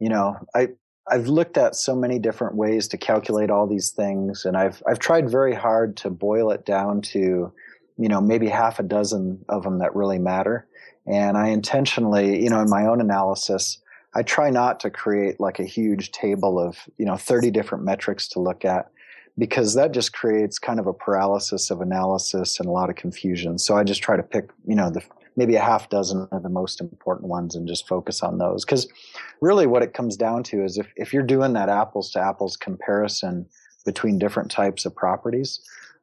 you 0.00 0.08
know, 0.08 0.34
I 0.52 0.70
I've 1.08 1.28
looked 1.28 1.56
at 1.58 1.76
so 1.76 1.94
many 1.94 2.18
different 2.18 2.56
ways 2.56 2.88
to 2.88 2.98
calculate 2.98 3.50
all 3.50 3.68
these 3.68 3.92
things, 3.92 4.44
and 4.44 4.56
I've 4.56 4.82
I've 4.84 4.98
tried 4.98 5.30
very 5.30 5.54
hard 5.54 5.96
to 5.98 6.10
boil 6.10 6.50
it 6.50 6.66
down 6.66 7.02
to, 7.12 7.52
you 7.98 8.08
know, 8.08 8.20
maybe 8.20 8.48
half 8.48 8.80
a 8.80 8.82
dozen 8.82 9.44
of 9.48 9.62
them 9.62 9.78
that 9.78 9.94
really 9.94 10.18
matter. 10.18 10.66
And 11.06 11.38
I 11.38 11.50
intentionally, 11.50 12.42
you 12.42 12.50
know, 12.50 12.60
in 12.62 12.68
my 12.68 12.86
own 12.86 13.00
analysis, 13.00 13.78
I 14.18 14.22
try 14.22 14.50
not 14.50 14.80
to 14.80 14.90
create 14.90 15.38
like 15.38 15.60
a 15.60 15.64
huge 15.64 16.10
table 16.10 16.58
of, 16.58 16.76
you 16.96 17.06
know, 17.06 17.16
30 17.16 17.52
different 17.52 17.84
metrics 17.84 18.26
to 18.30 18.40
look 18.40 18.64
at 18.64 18.90
because 19.38 19.74
that 19.74 19.92
just 19.92 20.12
creates 20.12 20.58
kind 20.58 20.80
of 20.80 20.88
a 20.88 20.92
paralysis 20.92 21.70
of 21.70 21.80
analysis 21.80 22.58
and 22.58 22.68
a 22.68 22.72
lot 22.72 22.90
of 22.90 22.96
confusion. 22.96 23.58
So 23.58 23.76
I 23.76 23.84
just 23.84 24.02
try 24.02 24.16
to 24.16 24.22
pick, 24.24 24.50
you 24.66 24.74
know, 24.74 24.90
the 24.90 25.04
maybe 25.36 25.54
a 25.54 25.60
half 25.60 25.88
dozen 25.88 26.26
of 26.32 26.42
the 26.42 26.48
most 26.48 26.80
important 26.80 27.28
ones 27.28 27.54
and 27.54 27.68
just 27.68 27.86
focus 27.86 28.24
on 28.24 28.38
those. 28.38 28.64
Because 28.64 28.88
really 29.40 29.68
what 29.68 29.84
it 29.84 29.94
comes 29.94 30.16
down 30.16 30.42
to 30.42 30.64
is 30.64 30.78
if, 30.78 30.92
if 30.96 31.12
you're 31.12 31.22
doing 31.22 31.52
that 31.52 31.68
apples 31.68 32.10
to 32.10 32.20
apples 32.20 32.56
comparison 32.56 33.46
between 33.84 34.18
different 34.18 34.50
types 34.50 34.84
of 34.84 34.96
properties, 34.96 35.60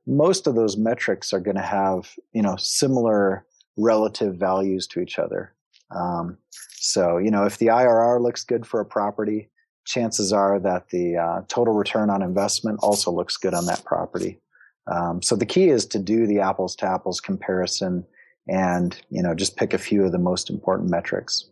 most 0.07 0.47
of 0.47 0.55
those 0.55 0.77
metrics 0.77 1.33
are 1.33 1.41
going 1.41 1.57
to 1.57 1.61
have, 1.61 2.15
you 2.31 2.41
know, 2.41 2.55
similar 2.55 3.45
relative 3.75 4.35
values 4.35 4.87
to 4.87 5.01
each 5.01 5.19
other. 5.19 5.54
Um, 5.91 6.37
so, 6.71 7.17
you 7.17 7.31
know, 7.31 7.45
if 7.45 7.57
the 7.57 7.67
IRR 7.67 8.21
looks 8.21 8.43
good 8.43 8.65
for 8.65 8.79
a 8.79 8.85
property, 8.85 9.49
chances 9.85 10.33
are 10.33 10.59
that 10.59 10.89
the 10.89 11.17
uh, 11.17 11.41
total 11.47 11.73
return 11.73 12.09
on 12.09 12.21
investment 12.21 12.79
also 12.81 13.11
looks 13.11 13.37
good 13.37 13.53
on 13.53 13.65
that 13.67 13.83
property. 13.85 14.39
Um, 14.87 15.21
so 15.21 15.35
the 15.35 15.45
key 15.45 15.69
is 15.69 15.85
to 15.87 15.99
do 15.99 16.27
the 16.27 16.39
apples 16.39 16.75
to 16.77 16.87
apples 16.87 17.19
comparison 17.19 18.05
and, 18.47 18.99
you 19.09 19.23
know, 19.23 19.33
just 19.33 19.57
pick 19.57 19.73
a 19.73 19.77
few 19.79 20.03
of 20.03 20.11
the 20.11 20.19
most 20.19 20.49
important 20.49 20.89
metrics. 20.89 21.49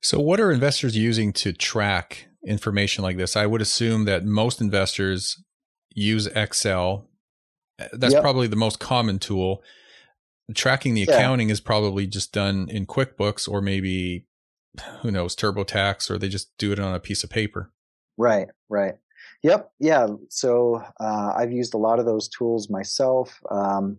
So 0.00 0.20
what 0.20 0.40
are 0.40 0.50
investors 0.50 0.96
using 0.96 1.32
to 1.34 1.52
track 1.52 2.28
information 2.46 3.02
like 3.02 3.16
this? 3.16 3.36
I 3.36 3.46
would 3.46 3.60
assume 3.60 4.04
that 4.04 4.24
most 4.24 4.60
investors 4.60 5.42
use 5.92 6.26
Excel. 6.28 7.08
That's 7.92 8.14
yep. 8.14 8.22
probably 8.22 8.46
the 8.46 8.56
most 8.56 8.78
common 8.78 9.18
tool. 9.18 9.62
Tracking 10.54 10.94
the 10.94 11.02
accounting 11.02 11.48
yeah. 11.48 11.52
is 11.52 11.60
probably 11.60 12.06
just 12.06 12.32
done 12.32 12.68
in 12.68 12.86
QuickBooks 12.86 13.48
or 13.48 13.60
maybe 13.60 14.26
who 15.00 15.10
knows, 15.10 15.34
TurboTax, 15.34 16.10
or 16.10 16.18
they 16.18 16.28
just 16.28 16.56
do 16.58 16.72
it 16.72 16.78
on 16.78 16.94
a 16.94 17.00
piece 17.00 17.24
of 17.24 17.30
paper. 17.30 17.72
Right, 18.16 18.48
right. 18.68 18.94
Yep, 19.42 19.72
yeah. 19.78 20.06
So 20.28 20.82
uh, 21.00 21.32
I've 21.36 21.52
used 21.52 21.74
a 21.74 21.78
lot 21.78 21.98
of 21.98 22.06
those 22.06 22.28
tools 22.28 22.68
myself. 22.70 23.40
Um, 23.50 23.98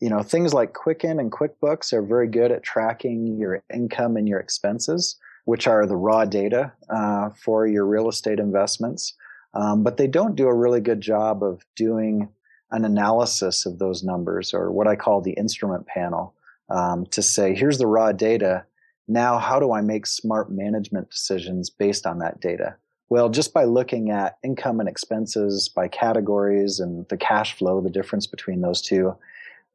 you 0.00 0.08
know, 0.08 0.22
things 0.22 0.54
like 0.54 0.72
Quicken 0.72 1.20
and 1.20 1.30
QuickBooks 1.30 1.92
are 1.92 2.02
very 2.02 2.28
good 2.28 2.50
at 2.50 2.62
tracking 2.62 3.38
your 3.38 3.62
income 3.72 4.16
and 4.16 4.28
your 4.28 4.40
expenses, 4.40 5.16
which 5.44 5.66
are 5.66 5.86
the 5.86 5.96
raw 5.96 6.24
data 6.24 6.72
uh, 6.90 7.30
for 7.30 7.66
your 7.66 7.86
real 7.86 8.08
estate 8.08 8.40
investments. 8.40 9.14
Um, 9.52 9.82
but 9.82 9.96
they 9.96 10.06
don't 10.06 10.34
do 10.34 10.48
a 10.48 10.54
really 10.54 10.80
good 10.80 11.00
job 11.00 11.42
of 11.42 11.62
doing 11.76 12.28
an 12.74 12.84
analysis 12.84 13.66
of 13.66 13.78
those 13.78 14.02
numbers 14.02 14.52
or 14.52 14.70
what 14.70 14.86
I 14.86 14.96
call 14.96 15.20
the 15.20 15.32
instrument 15.32 15.86
panel 15.86 16.34
um, 16.68 17.06
to 17.06 17.22
say, 17.22 17.54
here's 17.54 17.78
the 17.78 17.86
raw 17.86 18.12
data 18.12 18.64
now, 19.06 19.38
how 19.38 19.60
do 19.60 19.72
I 19.72 19.80
make 19.82 20.06
smart 20.06 20.50
management 20.50 21.10
decisions 21.10 21.68
based 21.68 22.06
on 22.06 22.20
that 22.20 22.40
data? 22.40 22.76
Well, 23.10 23.28
just 23.28 23.52
by 23.52 23.64
looking 23.64 24.10
at 24.10 24.38
income 24.42 24.80
and 24.80 24.88
expenses 24.88 25.68
by 25.68 25.88
categories 25.88 26.80
and 26.80 27.06
the 27.08 27.18
cash 27.18 27.56
flow, 27.56 27.80
the 27.80 27.90
difference 27.90 28.26
between 28.26 28.62
those 28.62 28.80
two, 28.80 29.14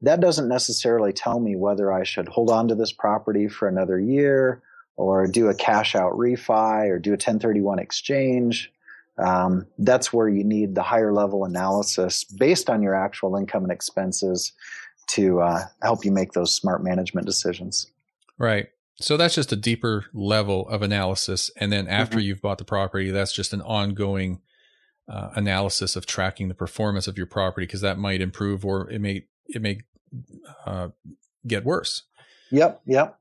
that 0.01 0.19
doesn't 0.19 0.47
necessarily 0.47 1.13
tell 1.13 1.39
me 1.39 1.55
whether 1.55 1.91
I 1.91 2.03
should 2.03 2.27
hold 2.27 2.49
on 2.49 2.67
to 2.69 2.75
this 2.75 2.91
property 2.91 3.47
for 3.47 3.67
another 3.67 3.99
year 3.99 4.61
or 4.95 5.27
do 5.27 5.47
a 5.47 5.53
cash 5.53 5.95
out 5.95 6.13
refi 6.13 6.89
or 6.89 6.97
do 6.97 7.11
a 7.11 7.13
1031 7.13 7.79
exchange. 7.79 8.71
Um, 9.19 9.67
that's 9.77 10.13
where 10.13 10.29
you 10.29 10.43
need 10.43 10.75
the 10.75 10.83
higher 10.83 11.13
level 11.13 11.45
analysis 11.45 12.23
based 12.23 12.69
on 12.69 12.81
your 12.81 12.95
actual 12.95 13.35
income 13.35 13.63
and 13.63 13.71
expenses 13.71 14.53
to 15.11 15.41
uh, 15.41 15.63
help 15.81 16.05
you 16.05 16.11
make 16.11 16.33
those 16.33 16.53
smart 16.53 16.83
management 16.83 17.25
decisions. 17.25 17.87
Right. 18.37 18.69
So 19.01 19.17
that's 19.17 19.35
just 19.35 19.51
a 19.51 19.55
deeper 19.55 20.05
level 20.13 20.67
of 20.67 20.81
analysis. 20.81 21.49
And 21.57 21.71
then 21.71 21.87
after 21.87 22.17
mm-hmm. 22.17 22.25
you've 22.25 22.41
bought 22.41 22.57
the 22.57 22.65
property, 22.65 23.11
that's 23.11 23.33
just 23.33 23.53
an 23.53 23.61
ongoing 23.61 24.41
uh, 25.09 25.29
analysis 25.35 25.95
of 25.95 26.05
tracking 26.05 26.49
the 26.49 26.53
performance 26.53 27.07
of 27.07 27.17
your 27.17 27.25
property 27.25 27.65
because 27.65 27.81
that 27.81 27.97
might 27.97 28.21
improve 28.21 28.63
or 28.63 28.89
it 28.91 28.99
may 28.99 29.25
it 29.47 29.61
may 29.61 29.79
uh, 30.65 30.89
get 31.47 31.65
worse. 31.65 32.03
Yep. 32.51 32.81
Yep. 32.85 33.19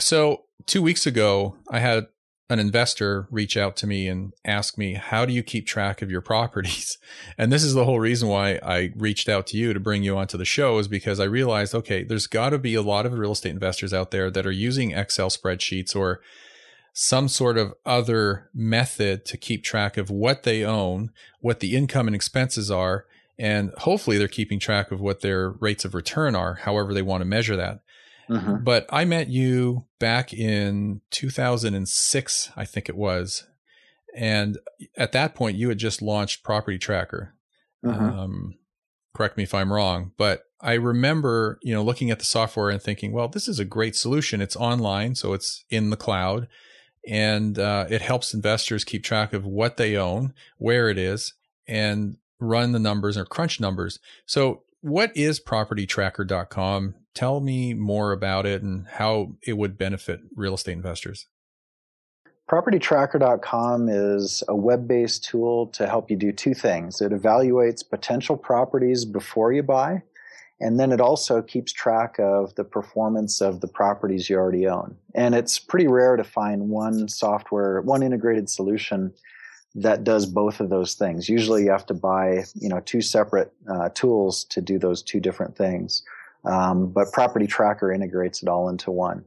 So 0.00 0.44
two 0.66 0.82
weeks 0.82 1.06
ago, 1.06 1.56
I 1.70 1.78
had 1.80 2.08
an 2.50 2.58
investor 2.58 3.28
reach 3.30 3.56
out 3.56 3.76
to 3.76 3.86
me 3.86 4.08
and 4.08 4.32
ask 4.44 4.78
me, 4.78 4.94
How 4.94 5.26
do 5.26 5.32
you 5.32 5.42
keep 5.42 5.66
track 5.66 6.00
of 6.00 6.10
your 6.10 6.20
properties? 6.20 6.98
And 7.36 7.52
this 7.52 7.62
is 7.62 7.74
the 7.74 7.84
whole 7.84 8.00
reason 8.00 8.28
why 8.28 8.58
I 8.62 8.92
reached 8.96 9.28
out 9.28 9.46
to 9.48 9.56
you 9.56 9.72
to 9.72 9.80
bring 9.80 10.02
you 10.02 10.16
onto 10.16 10.36
the 10.36 10.44
show, 10.44 10.78
is 10.78 10.88
because 10.88 11.20
I 11.20 11.24
realized, 11.24 11.74
okay, 11.74 12.02
there's 12.02 12.26
got 12.26 12.50
to 12.50 12.58
be 12.58 12.74
a 12.74 12.82
lot 12.82 13.06
of 13.06 13.12
real 13.12 13.32
estate 13.32 13.50
investors 13.50 13.94
out 13.94 14.10
there 14.10 14.30
that 14.30 14.46
are 14.46 14.52
using 14.52 14.90
Excel 14.90 15.30
spreadsheets 15.30 15.94
or 15.94 16.20
some 16.92 17.28
sort 17.28 17.56
of 17.58 17.74
other 17.86 18.50
method 18.52 19.24
to 19.26 19.36
keep 19.36 19.62
track 19.62 19.96
of 19.96 20.10
what 20.10 20.42
they 20.42 20.64
own, 20.64 21.10
what 21.40 21.60
the 21.60 21.76
income 21.76 22.08
and 22.08 22.16
expenses 22.16 22.70
are, 22.70 23.06
and 23.38 23.70
hopefully 23.78 24.18
they're 24.18 24.26
keeping 24.26 24.58
track 24.58 24.90
of 24.90 25.00
what 25.00 25.20
their 25.20 25.50
rates 25.50 25.84
of 25.84 25.94
return 25.94 26.34
are, 26.34 26.54
however 26.54 26.92
they 26.92 27.02
want 27.02 27.20
to 27.20 27.24
measure 27.24 27.56
that. 27.56 27.80
Mm-hmm. 28.30 28.64
But 28.64 28.86
I 28.90 29.04
met 29.04 29.28
you 29.28 29.86
back 29.98 30.32
in 30.32 31.00
2006, 31.10 32.50
I 32.56 32.64
think 32.64 32.88
it 32.88 32.96
was. 32.96 33.46
And 34.14 34.58
at 34.96 35.12
that 35.12 35.34
point, 35.34 35.56
you 35.56 35.68
had 35.68 35.78
just 35.78 36.02
launched 36.02 36.42
Property 36.42 36.78
Tracker. 36.78 37.34
Mm-hmm. 37.84 38.04
Um, 38.04 38.54
correct 39.14 39.36
me 39.36 39.44
if 39.44 39.54
I'm 39.54 39.72
wrong, 39.72 40.12
but 40.16 40.44
I 40.60 40.74
remember, 40.74 41.58
you 41.62 41.72
know, 41.72 41.82
looking 41.82 42.10
at 42.10 42.18
the 42.18 42.24
software 42.24 42.70
and 42.70 42.82
thinking, 42.82 43.12
well, 43.12 43.28
this 43.28 43.46
is 43.46 43.58
a 43.58 43.64
great 43.64 43.94
solution. 43.94 44.40
It's 44.40 44.56
online, 44.56 45.14
so 45.14 45.32
it's 45.32 45.64
in 45.70 45.90
the 45.90 45.96
cloud, 45.96 46.48
and 47.06 47.58
uh, 47.58 47.86
it 47.88 48.02
helps 48.02 48.34
investors 48.34 48.84
keep 48.84 49.04
track 49.04 49.32
of 49.32 49.44
what 49.44 49.76
they 49.76 49.96
own, 49.96 50.34
where 50.56 50.88
it 50.88 50.98
is, 50.98 51.34
and 51.66 52.16
run 52.40 52.72
the 52.72 52.78
numbers 52.78 53.16
or 53.16 53.24
crunch 53.24 53.60
numbers. 53.60 54.00
So, 54.26 54.62
what 54.80 55.16
is 55.16 55.40
PropertyTracker.com? 55.40 56.94
tell 57.18 57.40
me 57.40 57.74
more 57.74 58.12
about 58.12 58.46
it 58.46 58.62
and 58.62 58.86
how 58.86 59.32
it 59.44 59.54
would 59.54 59.76
benefit 59.76 60.20
real 60.36 60.54
estate 60.54 60.74
investors. 60.74 61.26
PropertyTracker.com 62.48 63.88
is 63.88 64.44
a 64.46 64.54
web 64.54 64.86
based 64.86 65.24
tool 65.24 65.66
to 65.68 65.88
help 65.88 66.10
you 66.10 66.16
do 66.16 66.30
two 66.30 66.54
things. 66.54 67.00
It 67.00 67.10
evaluates 67.10 67.82
potential 67.88 68.36
properties 68.36 69.04
before 69.04 69.52
you 69.52 69.64
buy, 69.64 70.02
and 70.60 70.78
then 70.78 70.92
it 70.92 71.00
also 71.00 71.42
keeps 71.42 71.72
track 71.72 72.20
of 72.20 72.54
the 72.54 72.62
performance 72.62 73.40
of 73.40 73.60
the 73.60 73.68
properties 73.68 74.30
you 74.30 74.36
already 74.36 74.68
own. 74.68 74.96
And 75.16 75.34
it's 75.34 75.58
pretty 75.58 75.88
rare 75.88 76.16
to 76.16 76.24
find 76.24 76.68
one 76.68 77.08
software, 77.08 77.82
one 77.82 78.04
integrated 78.04 78.48
solution 78.48 79.12
that 79.82 80.04
does 80.04 80.26
both 80.26 80.60
of 80.60 80.70
those 80.70 80.94
things. 80.94 81.28
Usually 81.28 81.64
you 81.64 81.70
have 81.70 81.86
to 81.86 81.94
buy, 81.94 82.44
you 82.54 82.68
know, 82.68 82.80
two 82.80 83.00
separate 83.00 83.52
uh, 83.68 83.88
tools 83.90 84.44
to 84.44 84.60
do 84.60 84.78
those 84.78 85.02
two 85.02 85.20
different 85.20 85.56
things. 85.56 86.02
Um, 86.44 86.90
but 86.90 87.12
Property 87.12 87.46
Tracker 87.46 87.92
integrates 87.92 88.42
it 88.42 88.48
all 88.48 88.68
into 88.68 88.90
one. 88.90 89.24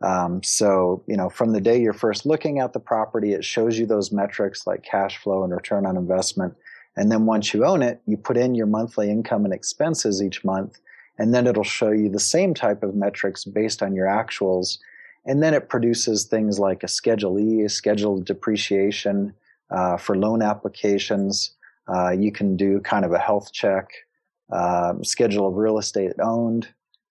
Um, 0.00 0.42
so, 0.42 1.02
you 1.06 1.16
know, 1.16 1.28
from 1.28 1.52
the 1.52 1.60
day 1.60 1.80
you're 1.80 1.92
first 1.92 2.26
looking 2.26 2.58
at 2.58 2.72
the 2.72 2.80
property, 2.80 3.32
it 3.32 3.44
shows 3.44 3.78
you 3.78 3.86
those 3.86 4.10
metrics 4.10 4.66
like 4.66 4.82
cash 4.82 5.18
flow 5.18 5.44
and 5.44 5.52
return 5.52 5.86
on 5.86 5.96
investment. 5.96 6.54
And 6.96 7.10
then 7.10 7.24
once 7.24 7.54
you 7.54 7.64
own 7.64 7.82
it, 7.82 8.00
you 8.06 8.16
put 8.16 8.36
in 8.36 8.54
your 8.54 8.66
monthly 8.66 9.10
income 9.10 9.44
and 9.44 9.54
expenses 9.54 10.22
each 10.22 10.44
month, 10.44 10.78
and 11.18 11.32
then 11.32 11.46
it'll 11.46 11.62
show 11.62 11.90
you 11.90 12.08
the 12.08 12.18
same 12.18 12.52
type 12.52 12.82
of 12.82 12.94
metrics 12.94 13.44
based 13.44 13.82
on 13.82 13.94
your 13.94 14.06
actuals. 14.06 14.78
And 15.24 15.42
then 15.42 15.54
it 15.54 15.68
produces 15.68 16.24
things 16.24 16.58
like 16.58 16.82
a 16.82 16.88
Schedule 16.88 17.38
E, 17.38 17.62
a 17.62 17.68
Schedule 17.68 18.18
of 18.18 18.24
Depreciation 18.24 19.32
uh, 19.72 19.96
for 19.96 20.16
loan 20.16 20.42
applications. 20.42 21.52
Uh, 21.92 22.10
you 22.10 22.30
can 22.30 22.56
do 22.56 22.80
kind 22.80 23.04
of 23.04 23.12
a 23.12 23.18
health 23.18 23.52
check, 23.52 23.90
uh, 24.52 24.94
schedule 25.02 25.48
of 25.48 25.54
real 25.56 25.78
estate 25.78 26.12
owned. 26.22 26.68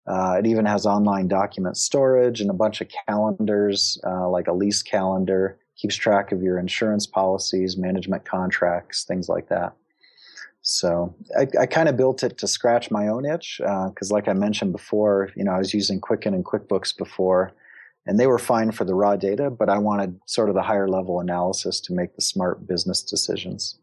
Uh, 0.07 0.35
it 0.39 0.47
even 0.47 0.65
has 0.65 0.85
online 0.85 1.27
document 1.27 1.77
storage 1.77 2.41
and 2.41 2.49
a 2.49 2.53
bunch 2.53 2.81
of 2.81 2.87
calendars, 3.07 3.99
uh, 4.05 4.27
like 4.29 4.47
a 4.47 4.53
lease 4.53 4.81
calendar, 4.81 5.59
keeps 5.75 5.95
track 5.95 6.31
of 6.31 6.41
your 6.41 6.59
insurance 6.59 7.05
policies, 7.05 7.77
management 7.77 8.25
contracts, 8.25 9.03
things 9.03 9.29
like 9.29 9.47
that. 9.49 9.73
So 10.63 11.13
I, 11.37 11.47
I 11.59 11.65
kind 11.65 11.89
of 11.89 11.97
built 11.97 12.23
it 12.23 12.37
to 12.37 12.47
scratch 12.47 12.91
my 12.91 13.07
own 13.07 13.25
itch 13.25 13.57
because, 13.57 14.11
uh, 14.11 14.13
like 14.13 14.27
I 14.27 14.33
mentioned 14.33 14.71
before, 14.71 15.31
you 15.35 15.43
know 15.43 15.51
I 15.51 15.57
was 15.57 15.73
using 15.73 15.99
Quicken 15.99 16.33
and 16.33 16.45
QuickBooks 16.45 16.95
before, 16.95 17.51
and 18.05 18.19
they 18.19 18.27
were 18.27 18.39
fine 18.39 18.71
for 18.71 18.83
the 18.83 18.95
raw 18.95 19.15
data, 19.15 19.49
but 19.49 19.69
I 19.69 19.77
wanted 19.77 20.19
sort 20.25 20.49
of 20.49 20.55
the 20.55 20.63
higher 20.63 20.87
level 20.87 21.19
analysis 21.19 21.79
to 21.81 21.93
make 21.93 22.15
the 22.15 22.21
smart 22.21 22.67
business 22.67 23.03
decisions. 23.03 23.77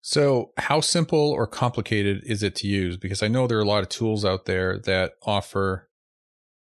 So, 0.00 0.52
how 0.56 0.80
simple 0.80 1.30
or 1.30 1.46
complicated 1.46 2.22
is 2.24 2.42
it 2.42 2.54
to 2.56 2.66
use? 2.66 2.96
Because 2.96 3.22
I 3.22 3.28
know 3.28 3.46
there 3.46 3.58
are 3.58 3.62
a 3.62 3.66
lot 3.66 3.82
of 3.82 3.88
tools 3.88 4.24
out 4.24 4.44
there 4.44 4.78
that 4.80 5.14
offer 5.22 5.88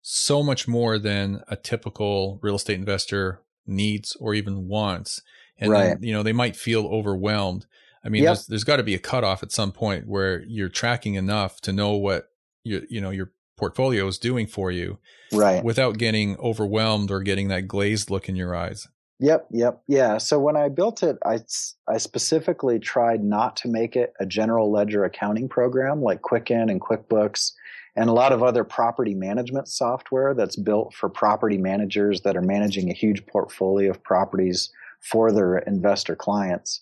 so 0.01 0.41
much 0.41 0.67
more 0.67 0.97
than 0.97 1.43
a 1.47 1.55
typical 1.55 2.39
real 2.41 2.55
estate 2.55 2.79
investor 2.79 3.41
needs 3.67 4.15
or 4.19 4.33
even 4.33 4.67
wants. 4.67 5.21
And 5.57 5.71
right. 5.71 5.83
then, 5.89 6.03
you 6.03 6.13
know, 6.13 6.23
they 6.23 6.33
might 6.33 6.55
feel 6.55 6.87
overwhelmed. 6.87 7.65
I 8.03 8.09
mean, 8.09 8.23
yep. 8.23 8.29
there's, 8.29 8.47
there's 8.47 8.63
got 8.63 8.77
to 8.77 8.83
be 8.83 8.95
a 8.95 8.99
cutoff 8.99 9.43
at 9.43 9.51
some 9.51 9.71
point 9.71 10.07
where 10.07 10.41
you're 10.47 10.69
tracking 10.69 11.15
enough 11.15 11.61
to 11.61 11.73
know 11.73 11.91
what 11.91 12.29
you 12.63 12.85
you 12.89 13.01
know 13.01 13.09
your 13.09 13.31
portfolio 13.59 14.07
is 14.07 14.17
doing 14.17 14.47
for 14.47 14.71
you, 14.71 14.97
right? 15.31 15.63
Without 15.63 15.97
getting 15.97 16.37
overwhelmed 16.37 17.11
or 17.11 17.21
getting 17.21 17.49
that 17.49 17.67
glazed 17.67 18.09
look 18.09 18.27
in 18.29 18.35
your 18.35 18.55
eyes. 18.55 18.87
Yep, 19.21 19.47
yep, 19.51 19.81
yeah. 19.87 20.17
So 20.17 20.39
when 20.39 20.55
I 20.55 20.69
built 20.69 21.03
it, 21.03 21.17
I 21.25 21.39
I 21.87 21.97
specifically 21.97 22.79
tried 22.79 23.23
not 23.23 23.57
to 23.57 23.67
make 23.67 23.95
it 23.95 24.13
a 24.19 24.25
general 24.25 24.71
ledger 24.71 25.03
accounting 25.03 25.49
program 25.49 26.01
like 26.01 26.21
Quicken 26.21 26.69
and 26.69 26.79
QuickBooks 26.79 27.51
and 27.95 28.09
a 28.09 28.13
lot 28.13 28.31
of 28.31 28.41
other 28.41 28.63
property 28.63 29.13
management 29.13 29.67
software 29.67 30.33
that's 30.33 30.55
built 30.55 30.93
for 30.93 31.09
property 31.09 31.57
managers 31.57 32.21
that 32.21 32.37
are 32.37 32.41
managing 32.41 32.89
a 32.89 32.93
huge 32.93 33.25
portfolio 33.25 33.91
of 33.91 34.01
properties 34.03 34.69
for 35.01 35.33
their 35.33 35.57
investor 35.59 36.15
clients. 36.15 36.81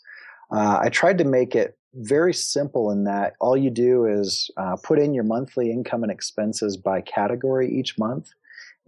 Uh, 0.52 0.80
I 0.82 0.90
tried 0.90 1.18
to 1.18 1.24
make 1.24 1.56
it 1.56 1.78
very 1.98 2.34
simple 2.34 2.92
in 2.92 3.04
that 3.06 3.34
all 3.40 3.58
you 3.58 3.70
do 3.70 4.06
is 4.06 4.50
uh, 4.58 4.76
put 4.76 5.00
in 5.00 5.14
your 5.14 5.24
monthly 5.24 5.72
income 5.72 6.04
and 6.04 6.12
expenses 6.12 6.78
by 6.78 7.02
category 7.02 7.72
each 7.72 7.98
month. 7.98 8.32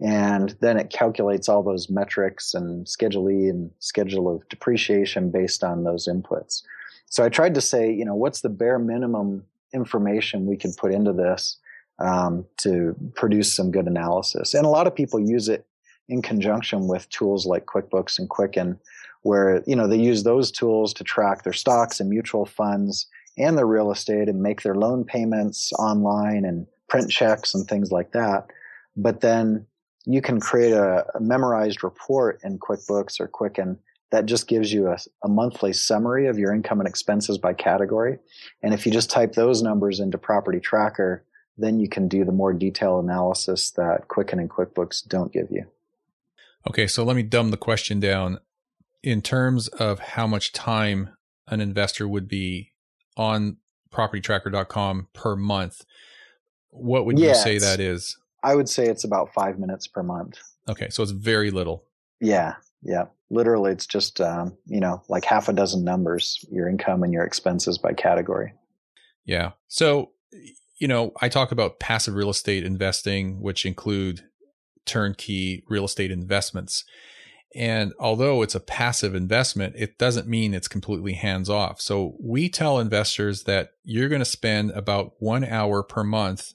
And 0.00 0.56
then 0.60 0.78
it 0.78 0.90
calculates 0.90 1.48
all 1.48 1.62
those 1.62 1.90
metrics 1.90 2.54
and 2.54 2.88
schedule 2.88 3.30
E 3.30 3.48
and 3.48 3.70
schedule 3.80 4.34
of 4.34 4.48
depreciation 4.48 5.30
based 5.30 5.62
on 5.62 5.84
those 5.84 6.08
inputs. 6.08 6.62
So 7.06 7.24
I 7.24 7.28
tried 7.28 7.54
to 7.54 7.60
say, 7.60 7.92
you 7.92 8.04
know, 8.04 8.14
what's 8.14 8.40
the 8.40 8.48
bare 8.48 8.78
minimum 8.78 9.44
information 9.74 10.46
we 10.46 10.56
can 10.56 10.72
put 10.72 10.92
into 10.92 11.12
this 11.12 11.58
um, 11.98 12.46
to 12.58 12.96
produce 13.14 13.52
some 13.52 13.70
good 13.70 13.86
analysis? 13.86 14.54
And 14.54 14.64
a 14.64 14.70
lot 14.70 14.86
of 14.86 14.94
people 14.94 15.20
use 15.20 15.48
it 15.48 15.66
in 16.08 16.22
conjunction 16.22 16.88
with 16.88 17.08
tools 17.10 17.44
like 17.44 17.66
QuickBooks 17.66 18.18
and 18.18 18.28
Quicken 18.28 18.78
where 19.22 19.62
you 19.66 19.76
know 19.76 19.86
they 19.86 19.98
use 19.98 20.22
those 20.22 20.50
tools 20.50 20.92
to 20.94 21.04
track 21.04 21.42
their 21.42 21.52
stocks 21.52 22.00
and 22.00 22.08
mutual 22.08 22.46
funds 22.46 23.06
and 23.36 23.56
their 23.56 23.66
real 23.66 23.90
estate 23.90 24.28
and 24.28 24.42
make 24.42 24.62
their 24.62 24.74
loan 24.74 25.04
payments 25.04 25.72
online 25.74 26.44
and 26.44 26.66
print 26.88 27.10
checks 27.10 27.54
and 27.54 27.66
things 27.66 27.90
like 27.90 28.12
that. 28.12 28.48
But 28.96 29.20
then 29.20 29.66
you 30.04 30.20
can 30.20 30.40
create 30.40 30.72
a, 30.72 31.06
a 31.14 31.20
memorized 31.20 31.84
report 31.84 32.40
in 32.42 32.58
QuickBooks 32.58 33.20
or 33.20 33.28
Quicken 33.28 33.78
that 34.10 34.26
just 34.26 34.48
gives 34.48 34.72
you 34.72 34.88
a, 34.88 34.98
a, 35.22 35.28
monthly 35.28 35.72
summary 35.72 36.26
of 36.26 36.36
your 36.36 36.52
income 36.52 36.80
and 36.80 36.88
expenses 36.88 37.38
by 37.38 37.52
category. 37.52 38.18
And 38.62 38.74
if 38.74 38.84
you 38.84 38.90
just 38.90 39.08
type 39.08 39.34
those 39.34 39.62
numbers 39.62 40.00
into 40.00 40.18
Property 40.18 40.58
Tracker, 40.58 41.24
then 41.56 41.78
you 41.78 41.88
can 41.88 42.08
do 42.08 42.24
the 42.24 42.32
more 42.32 42.52
detailed 42.52 43.04
analysis 43.04 43.70
that 43.72 44.08
Quicken 44.08 44.40
and 44.40 44.50
QuickBooks 44.50 45.06
don't 45.06 45.32
give 45.32 45.48
you. 45.50 45.64
Okay, 46.68 46.88
so 46.88 47.04
let 47.04 47.14
me 47.14 47.22
dumb 47.22 47.50
the 47.50 47.56
question 47.56 48.00
down 48.00 48.40
in 49.02 49.22
terms 49.22 49.68
of 49.68 49.98
how 49.98 50.26
much 50.26 50.52
time 50.52 51.10
an 51.48 51.60
investor 51.60 52.06
would 52.06 52.28
be 52.28 52.72
on 53.16 53.56
propertytracker.com 53.92 55.08
per 55.12 55.36
month, 55.36 55.84
what 56.70 57.06
would 57.06 57.18
yeah, 57.18 57.28
you 57.28 57.34
say 57.34 57.58
that 57.58 57.80
is? 57.80 58.16
I 58.42 58.54
would 58.54 58.68
say 58.68 58.86
it's 58.86 59.04
about 59.04 59.32
five 59.34 59.58
minutes 59.58 59.86
per 59.86 60.02
month. 60.02 60.38
Okay, 60.68 60.88
so 60.90 61.02
it's 61.02 61.12
very 61.12 61.50
little. 61.50 61.84
Yeah, 62.20 62.54
yeah. 62.82 63.06
Literally, 63.30 63.72
it's 63.72 63.86
just 63.86 64.20
um, 64.20 64.56
you 64.66 64.80
know 64.80 65.02
like 65.08 65.24
half 65.24 65.48
a 65.48 65.52
dozen 65.52 65.84
numbers, 65.84 66.44
your 66.50 66.68
income 66.68 67.02
and 67.02 67.12
your 67.12 67.24
expenses 67.24 67.78
by 67.78 67.92
category. 67.92 68.54
Yeah. 69.24 69.52
So 69.68 70.12
you 70.78 70.88
know, 70.88 71.12
I 71.20 71.28
talk 71.28 71.52
about 71.52 71.78
passive 71.78 72.14
real 72.14 72.30
estate 72.30 72.64
investing, 72.64 73.40
which 73.40 73.66
include 73.66 74.24
turnkey 74.86 75.62
real 75.68 75.84
estate 75.84 76.10
investments. 76.10 76.84
And 77.54 77.92
although 77.98 78.42
it's 78.42 78.54
a 78.54 78.60
passive 78.60 79.14
investment, 79.14 79.74
it 79.76 79.98
doesn't 79.98 80.28
mean 80.28 80.54
it's 80.54 80.68
completely 80.68 81.14
hands 81.14 81.50
off. 81.50 81.80
So 81.80 82.14
we 82.20 82.48
tell 82.48 82.78
investors 82.78 83.44
that 83.44 83.72
you're 83.82 84.08
going 84.08 84.20
to 84.20 84.24
spend 84.24 84.70
about 84.70 85.14
one 85.18 85.44
hour 85.44 85.82
per 85.82 86.04
month 86.04 86.54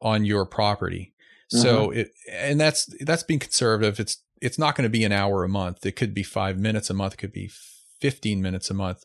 on 0.00 0.24
your 0.24 0.44
property. 0.44 1.14
Mm-hmm. 1.52 1.62
So 1.62 1.90
it, 1.90 2.10
and 2.32 2.60
that's, 2.60 2.86
that's 3.00 3.22
being 3.22 3.38
conservative. 3.38 4.00
It's, 4.00 4.18
it's 4.42 4.58
not 4.58 4.74
going 4.74 4.84
to 4.84 4.90
be 4.90 5.04
an 5.04 5.12
hour 5.12 5.44
a 5.44 5.48
month. 5.48 5.86
It 5.86 5.92
could 5.92 6.14
be 6.14 6.24
five 6.24 6.58
minutes 6.58 6.90
a 6.90 6.94
month. 6.94 7.14
It 7.14 7.18
could 7.18 7.32
be 7.32 7.50
15 8.00 8.42
minutes 8.42 8.70
a 8.70 8.74
month. 8.74 9.04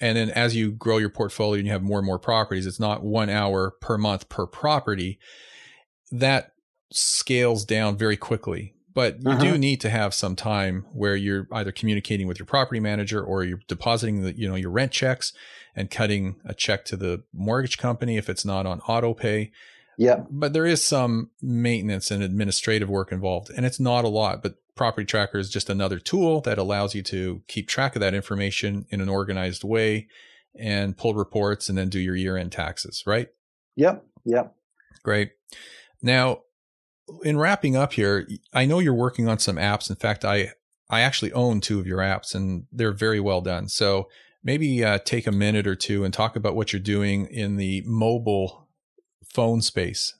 And 0.00 0.16
then 0.16 0.30
as 0.30 0.56
you 0.56 0.72
grow 0.72 0.98
your 0.98 1.10
portfolio 1.10 1.58
and 1.58 1.66
you 1.66 1.72
have 1.72 1.82
more 1.82 1.98
and 1.98 2.06
more 2.06 2.18
properties, 2.18 2.66
it's 2.66 2.80
not 2.80 3.02
one 3.02 3.28
hour 3.28 3.72
per 3.80 3.96
month 3.96 4.28
per 4.28 4.46
property. 4.46 5.18
That 6.10 6.52
scales 6.92 7.64
down 7.64 7.96
very 7.96 8.16
quickly 8.16 8.75
but 8.96 9.20
you 9.20 9.30
uh-huh. 9.30 9.42
do 9.42 9.58
need 9.58 9.78
to 9.82 9.90
have 9.90 10.14
some 10.14 10.34
time 10.34 10.86
where 10.94 11.14
you're 11.14 11.46
either 11.52 11.70
communicating 11.70 12.26
with 12.26 12.38
your 12.38 12.46
property 12.46 12.80
manager 12.80 13.22
or 13.22 13.44
you're 13.44 13.60
depositing 13.68 14.22
the 14.22 14.36
you 14.36 14.48
know 14.48 14.54
your 14.54 14.70
rent 14.70 14.90
checks 14.90 15.34
and 15.76 15.90
cutting 15.90 16.36
a 16.46 16.54
check 16.54 16.86
to 16.86 16.96
the 16.96 17.22
mortgage 17.34 17.76
company 17.76 18.16
if 18.16 18.30
it's 18.30 18.44
not 18.44 18.64
on 18.64 18.80
auto 18.80 19.12
pay. 19.12 19.52
Yeah 19.98 20.24
but 20.30 20.54
there 20.54 20.64
is 20.64 20.82
some 20.84 21.30
maintenance 21.42 22.10
and 22.10 22.22
administrative 22.22 22.88
work 22.88 23.12
involved 23.12 23.50
and 23.54 23.66
it's 23.66 23.78
not 23.78 24.04
a 24.04 24.08
lot 24.08 24.42
but 24.42 24.54
property 24.74 25.04
tracker 25.04 25.38
is 25.38 25.50
just 25.50 25.70
another 25.70 25.98
tool 25.98 26.40
that 26.40 26.58
allows 26.58 26.94
you 26.94 27.02
to 27.02 27.42
keep 27.48 27.68
track 27.68 27.96
of 27.96 28.00
that 28.00 28.14
information 28.14 28.86
in 28.90 29.00
an 29.02 29.08
organized 29.10 29.62
way 29.62 30.08
and 30.58 30.96
pull 30.96 31.14
reports 31.14 31.68
and 31.68 31.76
then 31.76 31.90
do 31.90 32.00
your 32.00 32.16
year 32.16 32.38
end 32.38 32.50
taxes 32.50 33.04
right? 33.06 33.28
Yep 33.76 34.02
yep. 34.24 34.54
Great. 35.02 35.32
Now 36.02 36.40
in 37.22 37.38
wrapping 37.38 37.76
up 37.76 37.92
here, 37.92 38.26
I 38.52 38.66
know 38.66 38.78
you're 38.78 38.94
working 38.94 39.28
on 39.28 39.38
some 39.38 39.56
apps. 39.56 39.90
In 39.90 39.96
fact, 39.96 40.24
I 40.24 40.52
I 40.88 41.00
actually 41.00 41.32
own 41.32 41.60
two 41.60 41.80
of 41.80 41.86
your 41.86 41.98
apps, 41.98 42.34
and 42.34 42.66
they're 42.70 42.92
very 42.92 43.20
well 43.20 43.40
done. 43.40 43.68
So 43.68 44.08
maybe 44.44 44.84
uh, 44.84 44.98
take 45.04 45.26
a 45.26 45.32
minute 45.32 45.66
or 45.66 45.74
two 45.74 46.04
and 46.04 46.14
talk 46.14 46.36
about 46.36 46.54
what 46.54 46.72
you're 46.72 46.80
doing 46.80 47.26
in 47.26 47.56
the 47.56 47.82
mobile 47.84 48.68
phone 49.28 49.60
space. 49.60 50.14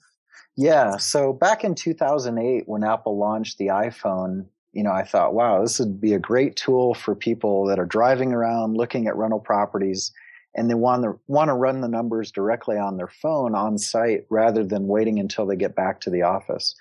Yeah. 0.57 0.97
So 0.97 1.33
back 1.33 1.63
in 1.63 1.75
2008, 1.75 2.63
when 2.67 2.83
Apple 2.83 3.17
launched 3.17 3.57
the 3.57 3.67
iPhone, 3.67 4.47
you 4.73 4.83
know, 4.83 4.91
I 4.91 5.03
thought, 5.03 5.33
wow, 5.33 5.61
this 5.61 5.79
would 5.79 6.01
be 6.01 6.13
a 6.13 6.19
great 6.19 6.55
tool 6.55 6.93
for 6.93 7.15
people 7.15 7.65
that 7.67 7.79
are 7.79 7.85
driving 7.85 8.33
around 8.33 8.75
looking 8.75 9.07
at 9.07 9.15
rental 9.15 9.39
properties 9.39 10.11
and 10.57 10.69
they 10.69 10.73
want 10.75 11.03
to 11.03 11.19
want 11.27 11.49
to 11.49 11.53
run 11.53 11.81
the 11.81 11.87
numbers 11.87 12.31
directly 12.31 12.77
on 12.77 12.97
their 12.97 13.07
phone 13.07 13.55
on 13.55 13.77
site 13.77 14.25
rather 14.29 14.63
than 14.63 14.87
waiting 14.87 15.19
until 15.19 15.45
they 15.45 15.55
get 15.55 15.75
back 15.75 16.01
to 16.01 16.09
the 16.09 16.23
office. 16.23 16.75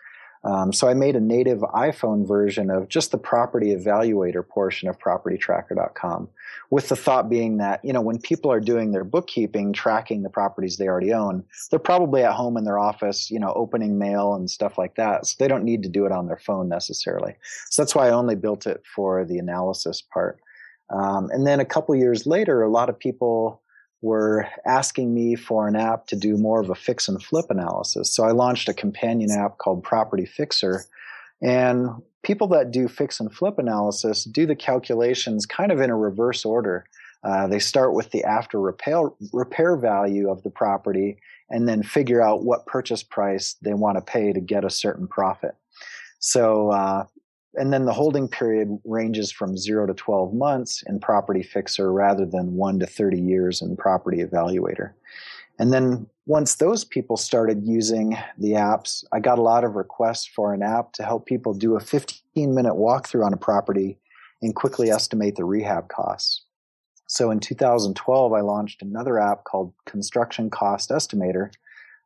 Um, 0.47 0.73
so 0.73 0.87
I 0.87 0.95
made 0.95 1.17
a 1.17 1.21
native 1.21 1.59
iPhone 1.61 2.27
version 2.27 2.71
of 2.71 2.89
just 2.89 3.11
the 3.11 3.19
property 3.19 3.75
evaluator 3.75 4.47
portion 4.47 4.89
of 4.89 4.97
propertytracker.com 4.97 6.29
with 6.71 6.89
the 6.89 6.95
thought 6.95 7.29
being 7.29 7.57
that, 7.57 7.85
you 7.85 7.93
know, 7.93 8.01
when 8.01 8.21
people 8.21 8.53
are 8.53 8.61
doing 8.61 8.93
their 8.93 9.03
bookkeeping, 9.03 9.73
tracking 9.73 10.23
the 10.23 10.31
properties 10.31 10.77
they 10.77 10.87
already 10.87 11.13
own, 11.13 11.43
they're 11.71 11.81
probably 11.81 12.23
at 12.23 12.35
home 12.35 12.57
in 12.57 12.63
their 12.63 12.79
office, 12.79 13.29
you 13.29 13.41
know, 13.41 13.53
opening 13.55 13.99
mail 13.99 14.35
and 14.35 14.49
stuff 14.49 14.79
like 14.79 14.95
that. 14.95 15.27
So 15.27 15.35
they 15.39 15.49
don't 15.49 15.65
need 15.65 15.83
to 15.83 15.89
do 15.89 16.07
it 16.07 16.13
on 16.13 16.29
their 16.29 16.39
phone 16.39 16.69
necessarily. 16.69 17.35
So 17.71 17.83
that's 17.83 17.97
why 17.97 18.07
I 18.07 18.13
only 18.13 18.37
built 18.37 18.69
it 18.69 18.85
for 18.95 19.25
the 19.25 19.39
analysis 19.39 20.01
part. 20.01 20.39
Um, 20.91 21.29
and 21.33 21.45
then 21.45 21.59
a 21.59 21.65
couple 21.65 21.97
years 21.97 22.25
later, 22.25 22.63
a 22.63 22.71
lot 22.71 22.89
of 22.89 22.97
people 22.97 23.63
were 24.03 24.47
asking 24.65 25.15
me 25.15 25.35
for 25.35 25.67
an 25.67 25.77
app 25.77 26.07
to 26.09 26.17
do 26.17 26.37
more 26.37 26.61
of 26.61 26.71
a 26.71 26.75
fix 26.75 27.09
and 27.09 27.23
flip 27.23 27.47
analysis. 27.51 28.13
So 28.13 28.25
I 28.25 28.33
launched 28.33 28.69
a 28.69 28.75
companion 28.75 29.31
app 29.31 29.59
called 29.59 29.83
Property 29.83 30.27
Fixer. 30.27 30.85
And 31.43 31.89
people 32.23 32.49
that 32.49 32.71
do 32.71 32.89
fix 32.89 33.21
and 33.21 33.33
flip 33.33 33.59
analysis 33.59 34.25
do 34.25 34.47
the 34.47 34.57
calculations 34.57 35.47
kind 35.47 35.73
of 35.73 35.81
in 35.81 35.91
a 35.91 35.97
reverse 35.97 36.45
order. 36.45 36.85
Uh, 37.25 37.47
they 37.47 37.59
start 37.59 37.95
with 37.95 38.11
the 38.11 38.23
after 38.25 38.61
repair, 38.61 39.11
repair 39.33 39.77
value 39.77 40.31
of 40.31 40.43
the 40.43 40.51
property 40.51 41.19
and 41.51 41.69
then 41.69 41.83
figure 41.83 42.21
out 42.21 42.45
what 42.45 42.67
purchase 42.67 43.03
price 43.03 43.57
they 43.63 43.75
want 43.75 43.97
to 43.97 44.03
pay 44.03 44.33
to 44.33 44.41
get 44.41 44.65
a 44.65 44.71
certain 44.71 45.07
profit. 45.07 45.55
So 46.19 46.71
uh, 46.71 47.07
and 47.57 47.73
then 47.73 47.85
the 47.85 47.93
holding 47.93 48.29
period 48.29 48.79
ranges 48.85 49.33
from 49.33 49.57
zero 49.57 49.87
to 49.87 49.95
12 49.95 50.35
months 50.35 50.83
in 50.87 51.01
Property 51.01 51.43
Fixer 51.43 51.93
rather 51.93 52.27
than 52.27 52.55
one 52.55 52.79
to 52.79 52.87
30 52.87 53.21
years 53.21 53.63
in 53.63 53.77
Property 53.77 54.19
Evaluator. 54.19 54.93
And 55.59 55.73
then 55.73 56.07
once 56.27 56.57
those 56.57 56.85
people 56.85 57.17
started 57.17 57.65
using 57.65 58.17
the 58.37 58.53
apps, 58.53 59.05
I 59.13 59.21
got 59.21 59.39
a 59.39 59.43
lot 59.43 59.65
of 59.65 59.75
requests 59.75 60.27
for 60.27 60.53
an 60.53 60.63
app 60.63 60.93
to 60.95 61.03
help 61.03 61.25
people 61.27 61.55
do 61.55 61.77
a 61.77 61.81
15 61.81 62.55
minute 62.55 62.75
walkthrough 62.75 63.25
on 63.25 63.33
a 63.33 63.39
property 63.39 63.99
and 64.43 64.55
quickly 64.55 64.91
estimate 64.91 65.37
the 65.37 65.45
rehab 65.45 65.89
costs. 65.89 66.43
So 67.07 67.31
in 67.31 67.41
2012, 67.41 68.33
I 68.33 68.41
launched 68.41 68.83
another 68.83 69.19
app 69.19 69.45
called 69.45 69.73
Construction 69.87 70.51
Cost 70.51 70.91
Estimator 70.91 71.53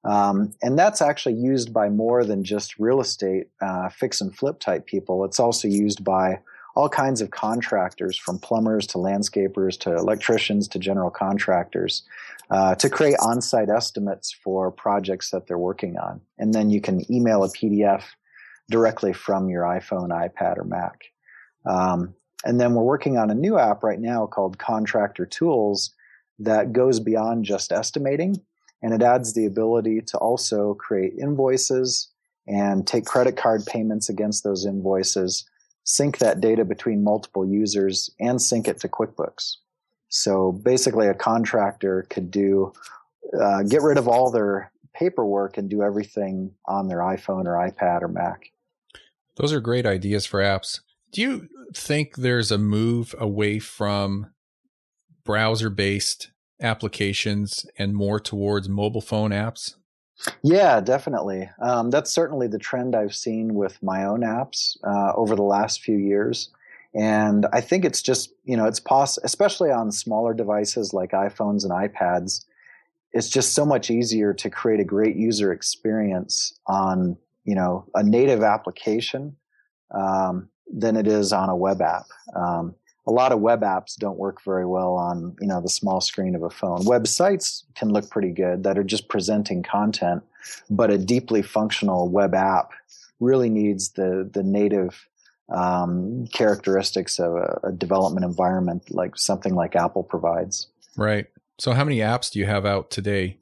um, 0.05 0.53
and 0.63 0.79
that's 0.79 1.03
actually 1.03 1.35
used 1.35 1.73
by 1.73 1.89
more 1.89 2.25
than 2.25 2.43
just 2.43 2.79
real 2.79 3.01
estate 3.01 3.49
uh, 3.61 3.89
fix 3.91 4.21
and 4.21 4.35
flip 4.35 4.59
type 4.59 4.87
people. 4.87 5.25
It's 5.25 5.41
also 5.41 5.69
used 5.69 6.03
by 6.05 6.41
all 6.75 6.89
kinds 6.89 7.21
of 7.21 7.31
contractors, 7.31 8.17
from 8.17 8.39
plumbers 8.39 8.87
to 8.87 8.99
landscapers 8.99 9.79
to 9.81 9.95
electricians 9.97 10.69
to 10.69 10.79
general 10.79 11.11
contractors, 11.11 12.05
uh, 12.51 12.75
to 12.77 12.89
create 12.89 13.17
on 13.21 13.41
site 13.41 13.69
estimates 13.69 14.33
for 14.33 14.71
projects 14.71 15.31
that 15.31 15.47
they're 15.47 15.59
working 15.59 15.99
on. 15.99 16.21
And 16.39 16.55
then 16.55 16.71
you 16.71 16.81
can 16.81 17.11
email 17.13 17.45
a 17.45 17.49
PDF 17.49 18.05
directly 18.71 19.13
from 19.13 19.49
your 19.51 19.65
iPhone, 19.65 20.09
iPad, 20.09 20.59
or 20.59 20.65
Mac. 20.65 21.05
Um, 21.67 22.15
and 22.45 22.61
then 22.61 22.75
we're 22.75 22.85
working 22.85 23.19
on 23.19 23.31
a 23.31 23.35
new 23.35 23.59
app 23.59 23.83
right 23.83 24.01
now 24.01 24.27
called 24.27 24.59
Contractor 24.59 25.27
Tools 25.27 25.91
that 26.39 26.73
goes 26.73 27.01
beyond 27.01 27.45
just 27.45 27.71
estimating 27.71 28.41
and 28.83 28.95
it 28.95 29.03
adds 29.03 29.35
the 29.35 29.47
ability 29.47 30.01
to 30.03 30.19
also 30.19 30.75
create 30.75 31.15
invoices 31.21 32.09
and 32.47 32.87
take 32.87 33.05
credit 33.05 33.37
card 33.37 33.65
payments 33.67 34.09
against 34.09 34.43
those 34.43 34.65
invoices, 34.65 35.45
sync 35.85 36.19
that 36.19 36.41
data 36.41 36.65
between 36.65 37.05
multiple 37.05 37.47
users, 37.47 38.11
and 38.19 38.41
sync 38.41 38.67
it 38.67 38.81
to 38.81 38.89
QuickBooks. 38.89 39.57
So 40.09 40.53
basically, 40.53 41.07
a 41.07 41.15
contractor 41.15 42.07
could 42.11 42.31
do 42.31 42.73
uh, 43.41 43.63
get 43.63 43.83
rid 43.83 43.99
of 43.99 44.09
all 44.09 44.31
their 44.31 44.73
paperwork 44.95 45.57
and 45.57 45.71
do 45.71 45.83
everything 45.83 46.53
on 46.67 46.89
their 46.89 46.99
iPhone 46.99 47.47
or 47.47 47.53
iPad 47.53 48.03
or 48.03 48.09
Mac. 48.09 48.51
Those 49.37 49.53
are 49.53 49.61
great 49.61 49.87
ideas 49.87 50.27
for 50.27 50.41
apps. 50.41 50.81
Do 51.13 51.23
you 51.23 51.49
think 51.75 52.17
there's 52.17 52.51
a 52.51 52.59
move 52.59 53.15
away 53.19 53.59
from 53.59 54.33
browser 55.25 55.71
based 55.71 56.31
applications 56.61 57.67
and 57.79 57.95
more 57.95 58.21
towards 58.21 58.69
mobile 58.69 59.01
phone 59.01 59.31
apps? 59.31 59.75
Yeah, 60.43 60.81
definitely. 60.81 61.49
Um, 61.63 61.91
that's 61.91 62.13
certainly 62.13 62.47
the 62.47 62.59
trend 62.59 62.95
I've 62.95 63.15
seen 63.15 63.55
with 63.55 63.83
my 63.83 64.05
own 64.05 64.21
apps 64.21 64.77
uh, 64.85 65.13
over 65.15 65.35
the 65.35 65.43
last 65.43 65.81
few 65.83 65.97
years. 65.97 66.51
And 66.95 67.47
I 67.53 67.61
think 67.61 67.85
it's 67.85 68.03
just, 68.03 68.33
you 68.45 68.57
know, 68.57 68.67
it's 68.67 68.81
possible, 68.81 69.25
especially 69.25 69.71
on 69.71 69.93
smaller 69.93 70.35
devices 70.35 70.93
like 70.93 71.13
iPhones 71.13 71.63
and 71.65 71.73
iPads. 71.73 72.45
It's 73.13 73.29
just 73.29 73.55
so 73.55 73.65
much 73.65 73.91
easier 73.91 74.35
to 74.35 74.51
create 74.51 74.81
a 74.81 74.85
great 74.85 75.17
user 75.17 75.53
experience 75.53 76.53
on, 76.67 77.17
you 77.45 77.55
know, 77.55 77.87
a 77.95 78.03
native 78.03 78.43
application 78.43 79.37
um, 79.93 80.49
than 80.67 80.97
it 80.97 81.07
is 81.07 81.33
on 81.33 81.49
a 81.49 81.57
web 81.57 81.81
app. 81.81 82.07
Um, 82.37 82.75
a 83.07 83.11
lot 83.11 83.33
of 83.33 83.41
web 83.41 83.63
apps 83.63 83.97
don't 83.97 84.19
work 84.19 84.43
very 84.45 84.67
well 84.67 84.95
on 84.95 85.37
you 85.41 85.47
know 85.47 85.61
the 85.61 85.69
small 85.69 86.01
screen 86.01 86.35
of 86.35 86.43
a 86.43 86.51
phone. 86.51 86.85
Websites 86.85 87.65
can 87.75 87.91
look 87.91 88.09
pretty 88.11 88.31
good 88.31 88.65
that 88.65 88.79
are 88.79 88.85
just 88.85 89.09
presenting 89.09 89.63
content 89.63 90.23
but 90.69 90.91
a 90.91 90.99
deeply 90.99 91.43
functional 91.43 92.09
web 92.09 92.35
app 92.35 92.71
really 93.19 93.51
needs 93.51 93.91
the 93.91 94.29
the 94.33 94.43
native 94.43 95.07
um, 95.49 96.27
characteristics 96.33 97.19
of 97.19 97.35
a, 97.35 97.61
a 97.65 97.73
development 97.73 98.25
environment 98.25 98.91
like 98.91 99.17
something 99.17 99.55
like 99.55 99.75
apple 99.75 100.03
provides. 100.03 100.69
Right. 100.97 101.27
So 101.59 101.73
how 101.73 101.85
many 101.85 101.99
apps 101.99 102.31
do 102.31 102.39
you 102.39 102.47
have 102.47 102.65
out 102.65 102.91
today 102.91 103.39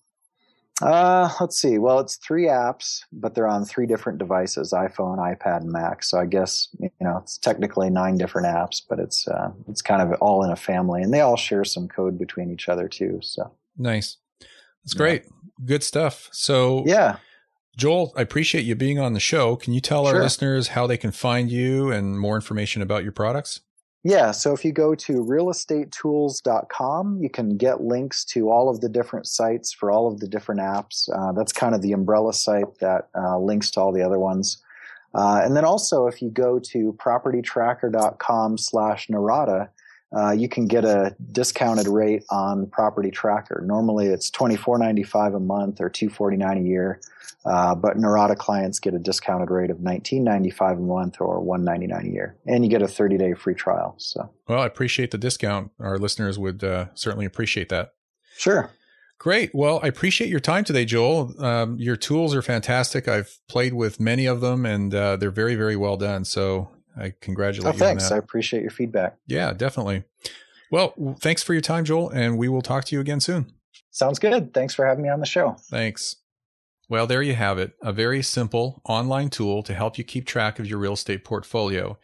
uh, 0.83 1.29
let's 1.41 1.61
see. 1.61 1.79
Well, 1.79 1.99
it's 1.99 2.17
three 2.17 2.45
apps, 2.45 3.01
but 3.13 3.35
they're 3.35 3.49
on 3.49 3.65
three 3.65 3.87
different 3.87 4.19
devices: 4.19 4.73
iPhone, 4.73 5.19
iPad, 5.19 5.63
and 5.63 5.73
Mac. 5.73 6.03
So 6.03 6.19
I 6.19 6.27
guess 6.27 6.69
you 6.81 6.91
know 7.01 7.19
it's 7.23 7.39
technically 7.39 7.91
nine 7.91 8.17
different 8.17 8.47
apps, 8.47 8.83
but 8.89 8.99
it's 8.99 9.27
uh, 9.27 9.51
it's 9.69 9.83
kind 9.83 10.03
of 10.03 10.21
all 10.21 10.45
in 10.45 10.51
a 10.51 10.57
family, 10.57 11.03
and 11.03 11.13
they 11.13 11.21
all 11.21 11.37
share 11.37 11.65
some 11.65 11.89
code 11.89 12.19
between 12.19 12.51
each 12.51 12.69
other 12.69 12.89
too. 12.89 13.19
So 13.23 13.53
nice. 13.77 14.19
That's 14.85 14.95
great. 14.95 15.25
Yeah. 15.25 15.67
Good 15.67 15.83
stuff. 15.83 16.29
So 16.33 16.85
yeah, 16.87 17.17
Joel, 17.77 18.13
I 18.17 18.23
appreciate 18.23 18.65
you 18.65 18.75
being 18.75 18.99
on 18.99 19.13
the 19.13 19.21
show. 19.21 19.57
Can 19.57 19.73
you 19.73 19.81
tell 19.81 20.05
sure. 20.05 20.17
our 20.17 20.23
listeners 20.23 20.69
how 20.69 20.87
they 20.87 20.97
can 20.97 21.13
find 21.13 21.51
you 21.51 21.91
and 21.91 22.19
more 22.19 22.37
information 22.37 22.83
about 22.83 23.03
your 23.03 23.13
products? 23.13 23.61
Yeah, 24.05 24.31
so 24.31 24.53
if 24.53 24.65
you 24.65 24.73
go 24.73 24.95
to 24.95 25.25
realestatetools.com, 25.25 27.19
you 27.21 27.29
can 27.29 27.57
get 27.57 27.83
links 27.83 28.25
to 28.27 28.49
all 28.49 28.69
of 28.69 28.81
the 28.81 28.89
different 28.89 29.27
sites 29.27 29.73
for 29.73 29.91
all 29.91 30.07
of 30.07 30.21
the 30.21 30.29
different 30.29 30.61
apps. 30.61 31.09
Uh, 31.13 31.33
that's 31.33 31.53
kind 31.53 31.75
of 31.75 31.83
the 31.83 31.93
umbrella 31.93 32.33
site 32.33 32.79
that 32.79 33.09
uh, 33.17 33.39
links 33.39 33.73
to 33.73 33.81
all 33.81 33.93
the 33.93 34.03
other 34.03 34.21
ones. 34.21 34.63
Uh, 35.15 35.41
and 35.43 35.57
then 35.57 35.65
also, 35.65 36.07
if 36.07 36.23
you 36.23 36.31
go 36.31 36.61
to 36.61 36.93
propertytracker.com 36.93 38.57
slash 38.57 39.09
Norada, 39.09 39.69
uh, 40.17 40.31
you 40.31 40.49
can 40.49 40.67
get 40.67 40.85
a 40.85 41.15
discounted 41.33 41.89
rate 41.89 42.25
on 42.31 42.67
Property 42.67 43.11
Tracker. 43.11 43.63
Normally, 43.67 44.07
it's 44.07 44.31
twenty 44.31 44.57
four 44.57 44.79
ninety 44.79 45.03
five 45.03 45.35
a 45.35 45.41
month 45.41 45.81
or 45.81 45.91
two 45.91 46.09
forty 46.09 46.37
nine 46.37 46.59
a 46.59 46.63
year, 46.63 47.01
uh, 47.45 47.75
but 47.75 47.97
Norada 47.97 48.37
clients 48.37 48.79
get 48.79 48.95
a 48.95 48.99
discounted 48.99 49.51
rate 49.51 49.71
of 49.71 49.81
nineteen 49.81 50.25
ninety 50.25 50.51
five 50.51 50.79
a 50.79 50.83
month 50.83 51.17
or 51.21 51.41
one 51.41 51.65
ninety 51.65 51.87
nine 51.87 52.07
a 52.07 52.11
year, 52.11 52.37
and 52.47 52.65
you 52.65 52.71
get 52.71 52.83
a 52.83 52.89
thirty 52.89 53.19
day 53.19 53.35
free 53.35 53.55
trial. 53.55 53.95
So, 53.99 54.31
well, 54.49 54.61
I 54.61 54.67
appreciate 54.67 55.11
the 55.11 55.19
discount. 55.19 55.71
Our 55.79 55.99
listeners 55.99 56.39
would 56.39 56.65
uh, 56.65 56.87
certainly 56.95 57.27
appreciate 57.27 57.69
that. 57.69 57.93
Sure. 58.37 58.71
Great. 59.19 59.53
Well, 59.53 59.81
I 59.83 59.89
appreciate 59.89 60.31
your 60.31 60.39
time 60.39 60.63
today, 60.63 60.85
Joel. 60.85 61.35
Um, 61.45 61.77
your 61.77 61.97
tools 61.97 62.37
are 62.37 62.43
fantastic. 62.43 63.09
I've 63.09 63.41
played 63.49 63.75
with 63.75 63.99
many 63.99 64.27
of 64.27 64.41
them, 64.41 64.65
and 64.65 64.95
uh, 64.95 65.17
they're 65.17 65.33
very, 65.33 65.57
very 65.57 65.75
well 65.75 65.97
done. 65.97 66.25
So 66.25 66.71
I 66.99 67.15
congratulate 67.21 67.69
oh, 67.69 67.73
you. 67.73 67.79
Thanks. 67.79 68.11
I 68.11 68.17
appreciate 68.17 68.63
your 68.63 68.71
feedback. 68.71 69.17
Yeah, 69.27 69.53
definitely. 69.53 70.05
Well, 70.71 70.95
thanks 71.21 71.43
for 71.43 71.55
your 71.55 71.63
time, 71.63 71.85
Joel, 71.85 72.11
and 72.11 72.37
we 72.37 72.49
will 72.49 72.63
talk 72.63 72.85
to 72.87 72.95
you 72.95 73.01
again 73.01 73.21
soon. 73.21 73.53
Sounds 73.91 74.19
good. 74.19 74.53
Thanks 74.53 74.75
for 74.75 74.87
having 74.87 75.03
me 75.03 75.09
on 75.09 75.21
the 75.21 75.27
show. 75.27 75.57
Thanks. 75.71 76.17
Well, 76.89 77.07
there 77.07 77.23
you 77.23 77.35
have 77.35 77.59
it 77.59 77.73
a 77.83 77.93
very 77.93 78.23
simple 78.23 78.81
online 78.85 79.29
tool 79.29 79.63
to 79.63 79.75
help 79.75 79.99
you 79.99 80.05
keep 80.05 80.27
track 80.27 80.59
of 80.59 80.67
your 80.67 80.79
real 80.79 80.95
estate 80.95 81.25
portfolio. 81.25 81.99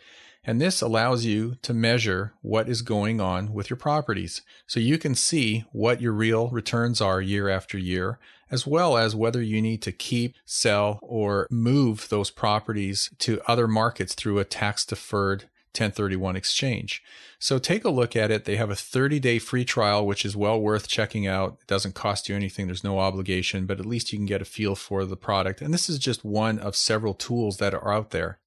And 0.46 0.61
this 0.61 0.83
allows 0.83 1.24
you 1.24 1.54
to 1.62 1.72
measure 1.72 2.35
what 2.42 2.68
is 2.68 2.83
going 2.83 3.18
on 3.18 3.54
with 3.54 3.70
your 3.70 3.78
properties 3.78 4.42
so 4.66 4.78
you 4.78 4.98
can 4.98 5.14
see 5.14 5.64
what 5.72 6.02
your 6.02 6.12
real 6.12 6.48
returns 6.48 7.00
are 7.00 7.20
year 7.20 7.48
after 7.48 7.78
year, 7.78 8.18
as 8.55 8.69
well 8.69 8.97
as 8.97 9.17
whether 9.17 9.43
you 9.43 9.61
need 9.61 9.83
to 9.83 9.90
keep, 9.90 10.37
sell, 10.45 11.01
or 11.03 11.49
move 11.51 12.09
those 12.09 12.31
properties 12.31 13.11
to 13.19 13.40
other 13.49 13.67
markets 13.67 14.14
through 14.14 14.38
a 14.38 14.45
tax 14.45 14.87
deferred 14.87 15.43
1031 15.75 16.37
exchange. 16.37 17.03
So 17.40 17.59
take 17.59 17.85
a 17.85 17.90
look 17.90 18.14
at 18.14 18.31
it. 18.31 18.45
They 18.45 18.55
have 18.55 18.71
a 18.71 18.77
30 18.77 19.19
day 19.19 19.40
free 19.40 19.64
trial, 19.64 20.07
which 20.07 20.25
is 20.25 20.37
well 20.37 20.61
worth 20.61 20.87
checking 20.87 21.27
out. 21.27 21.59
It 21.62 21.67
doesn't 21.67 21.97
cost 21.97 22.29
you 22.29 22.37
anything, 22.37 22.67
there's 22.67 22.85
no 22.85 23.01
obligation, 23.01 23.67
but 23.67 23.81
at 23.81 23.87
least 23.87 24.12
you 24.12 24.19
can 24.19 24.27
get 24.27 24.40
a 24.40 24.45
feel 24.45 24.77
for 24.77 25.05
the 25.05 25.17
product. 25.17 25.61
And 25.61 25.75
this 25.75 25.90
is 25.90 25.99
just 25.99 26.25
one 26.25 26.61
of 26.61 26.77
several 26.77 27.12
tools 27.12 27.57
that 27.57 27.75
are 27.75 27.93
out 27.93 28.11
there. 28.11 28.38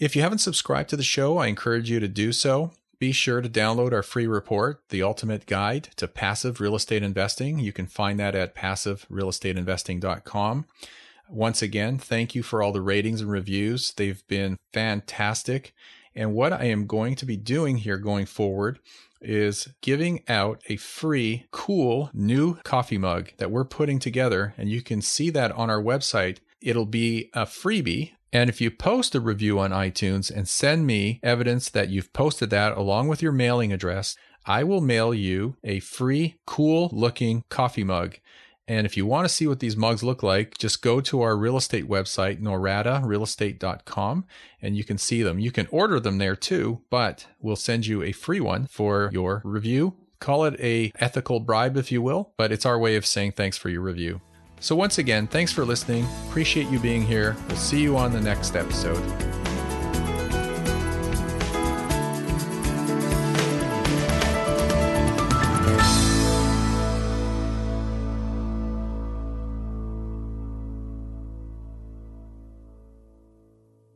If 0.00 0.16
you 0.16 0.22
haven't 0.22 0.38
subscribed 0.38 0.88
to 0.88 0.96
the 0.96 1.02
show, 1.02 1.36
I 1.36 1.48
encourage 1.48 1.90
you 1.90 2.00
to 2.00 2.08
do 2.08 2.32
so. 2.32 2.72
Be 2.98 3.12
sure 3.12 3.40
to 3.40 3.48
download 3.48 3.92
our 3.92 4.02
free 4.02 4.26
report, 4.26 4.80
The 4.88 5.02
Ultimate 5.02 5.46
Guide 5.46 5.90
to 5.96 6.08
Passive 6.08 6.60
Real 6.60 6.76
Estate 6.76 7.02
Investing. 7.02 7.58
You 7.58 7.72
can 7.72 7.86
find 7.86 8.20
that 8.20 8.34
at 8.34 8.54
passiverealestateinvesting.com. 8.54 10.66
Once 11.28 11.62
again, 11.62 11.98
thank 11.98 12.34
you 12.34 12.42
for 12.42 12.62
all 12.62 12.72
the 12.72 12.80
ratings 12.80 13.20
and 13.20 13.30
reviews. 13.30 13.92
They've 13.94 14.26
been 14.28 14.56
fantastic. 14.72 15.74
And 16.14 16.34
what 16.34 16.52
I 16.52 16.66
am 16.66 16.86
going 16.86 17.16
to 17.16 17.26
be 17.26 17.36
doing 17.36 17.78
here 17.78 17.96
going 17.96 18.26
forward 18.26 18.78
is 19.20 19.68
giving 19.80 20.22
out 20.28 20.62
a 20.68 20.76
free, 20.76 21.46
cool 21.50 22.10
new 22.12 22.56
coffee 22.62 22.98
mug 22.98 23.32
that 23.38 23.50
we're 23.50 23.64
putting 23.64 23.98
together. 23.98 24.54
And 24.56 24.68
you 24.68 24.82
can 24.82 25.02
see 25.02 25.30
that 25.30 25.50
on 25.52 25.70
our 25.70 25.82
website. 25.82 26.38
It'll 26.60 26.86
be 26.86 27.30
a 27.32 27.46
freebie. 27.46 28.12
And 28.34 28.50
if 28.50 28.60
you 28.60 28.68
post 28.72 29.14
a 29.14 29.20
review 29.20 29.60
on 29.60 29.70
iTunes 29.70 30.28
and 30.28 30.48
send 30.48 30.88
me 30.88 31.20
evidence 31.22 31.70
that 31.70 31.88
you've 31.88 32.12
posted 32.12 32.50
that 32.50 32.76
along 32.76 33.06
with 33.06 33.22
your 33.22 33.30
mailing 33.30 33.72
address, 33.72 34.16
I 34.44 34.64
will 34.64 34.80
mail 34.80 35.14
you 35.14 35.56
a 35.62 35.78
free, 35.78 36.34
cool 36.44 36.90
looking 36.92 37.44
coffee 37.48 37.84
mug. 37.84 38.16
And 38.66 38.86
if 38.86 38.96
you 38.96 39.06
want 39.06 39.28
to 39.28 39.32
see 39.32 39.46
what 39.46 39.60
these 39.60 39.76
mugs 39.76 40.02
look 40.02 40.24
like, 40.24 40.58
just 40.58 40.82
go 40.82 41.00
to 41.02 41.20
our 41.20 41.36
real 41.36 41.56
estate 41.56 41.88
website, 41.88 42.40
noradarealestate.com, 42.40 44.24
and 44.60 44.76
you 44.76 44.82
can 44.82 44.98
see 44.98 45.22
them. 45.22 45.38
You 45.38 45.52
can 45.52 45.68
order 45.70 46.00
them 46.00 46.18
there 46.18 46.34
too, 46.34 46.80
but 46.90 47.28
we'll 47.40 47.54
send 47.54 47.86
you 47.86 48.02
a 48.02 48.10
free 48.10 48.40
one 48.40 48.66
for 48.66 49.10
your 49.12 49.42
review. 49.44 49.94
Call 50.18 50.44
it 50.44 50.58
a 50.58 50.90
ethical 50.98 51.38
bribe 51.38 51.76
if 51.76 51.92
you 51.92 52.02
will, 52.02 52.32
but 52.36 52.50
it's 52.50 52.66
our 52.66 52.80
way 52.80 52.96
of 52.96 53.06
saying 53.06 53.32
thanks 53.32 53.56
for 53.56 53.68
your 53.68 53.82
review. 53.82 54.22
So 54.64 54.74
once 54.74 54.96
again, 54.96 55.26
thanks 55.26 55.52
for 55.52 55.62
listening. 55.62 56.06
Appreciate 56.26 56.70
you 56.70 56.78
being 56.78 57.02
here. 57.02 57.36
We'll 57.48 57.58
see 57.58 57.82
you 57.82 57.98
on 57.98 58.14
the 58.14 58.20
next 58.22 58.56
episode. 58.56 59.43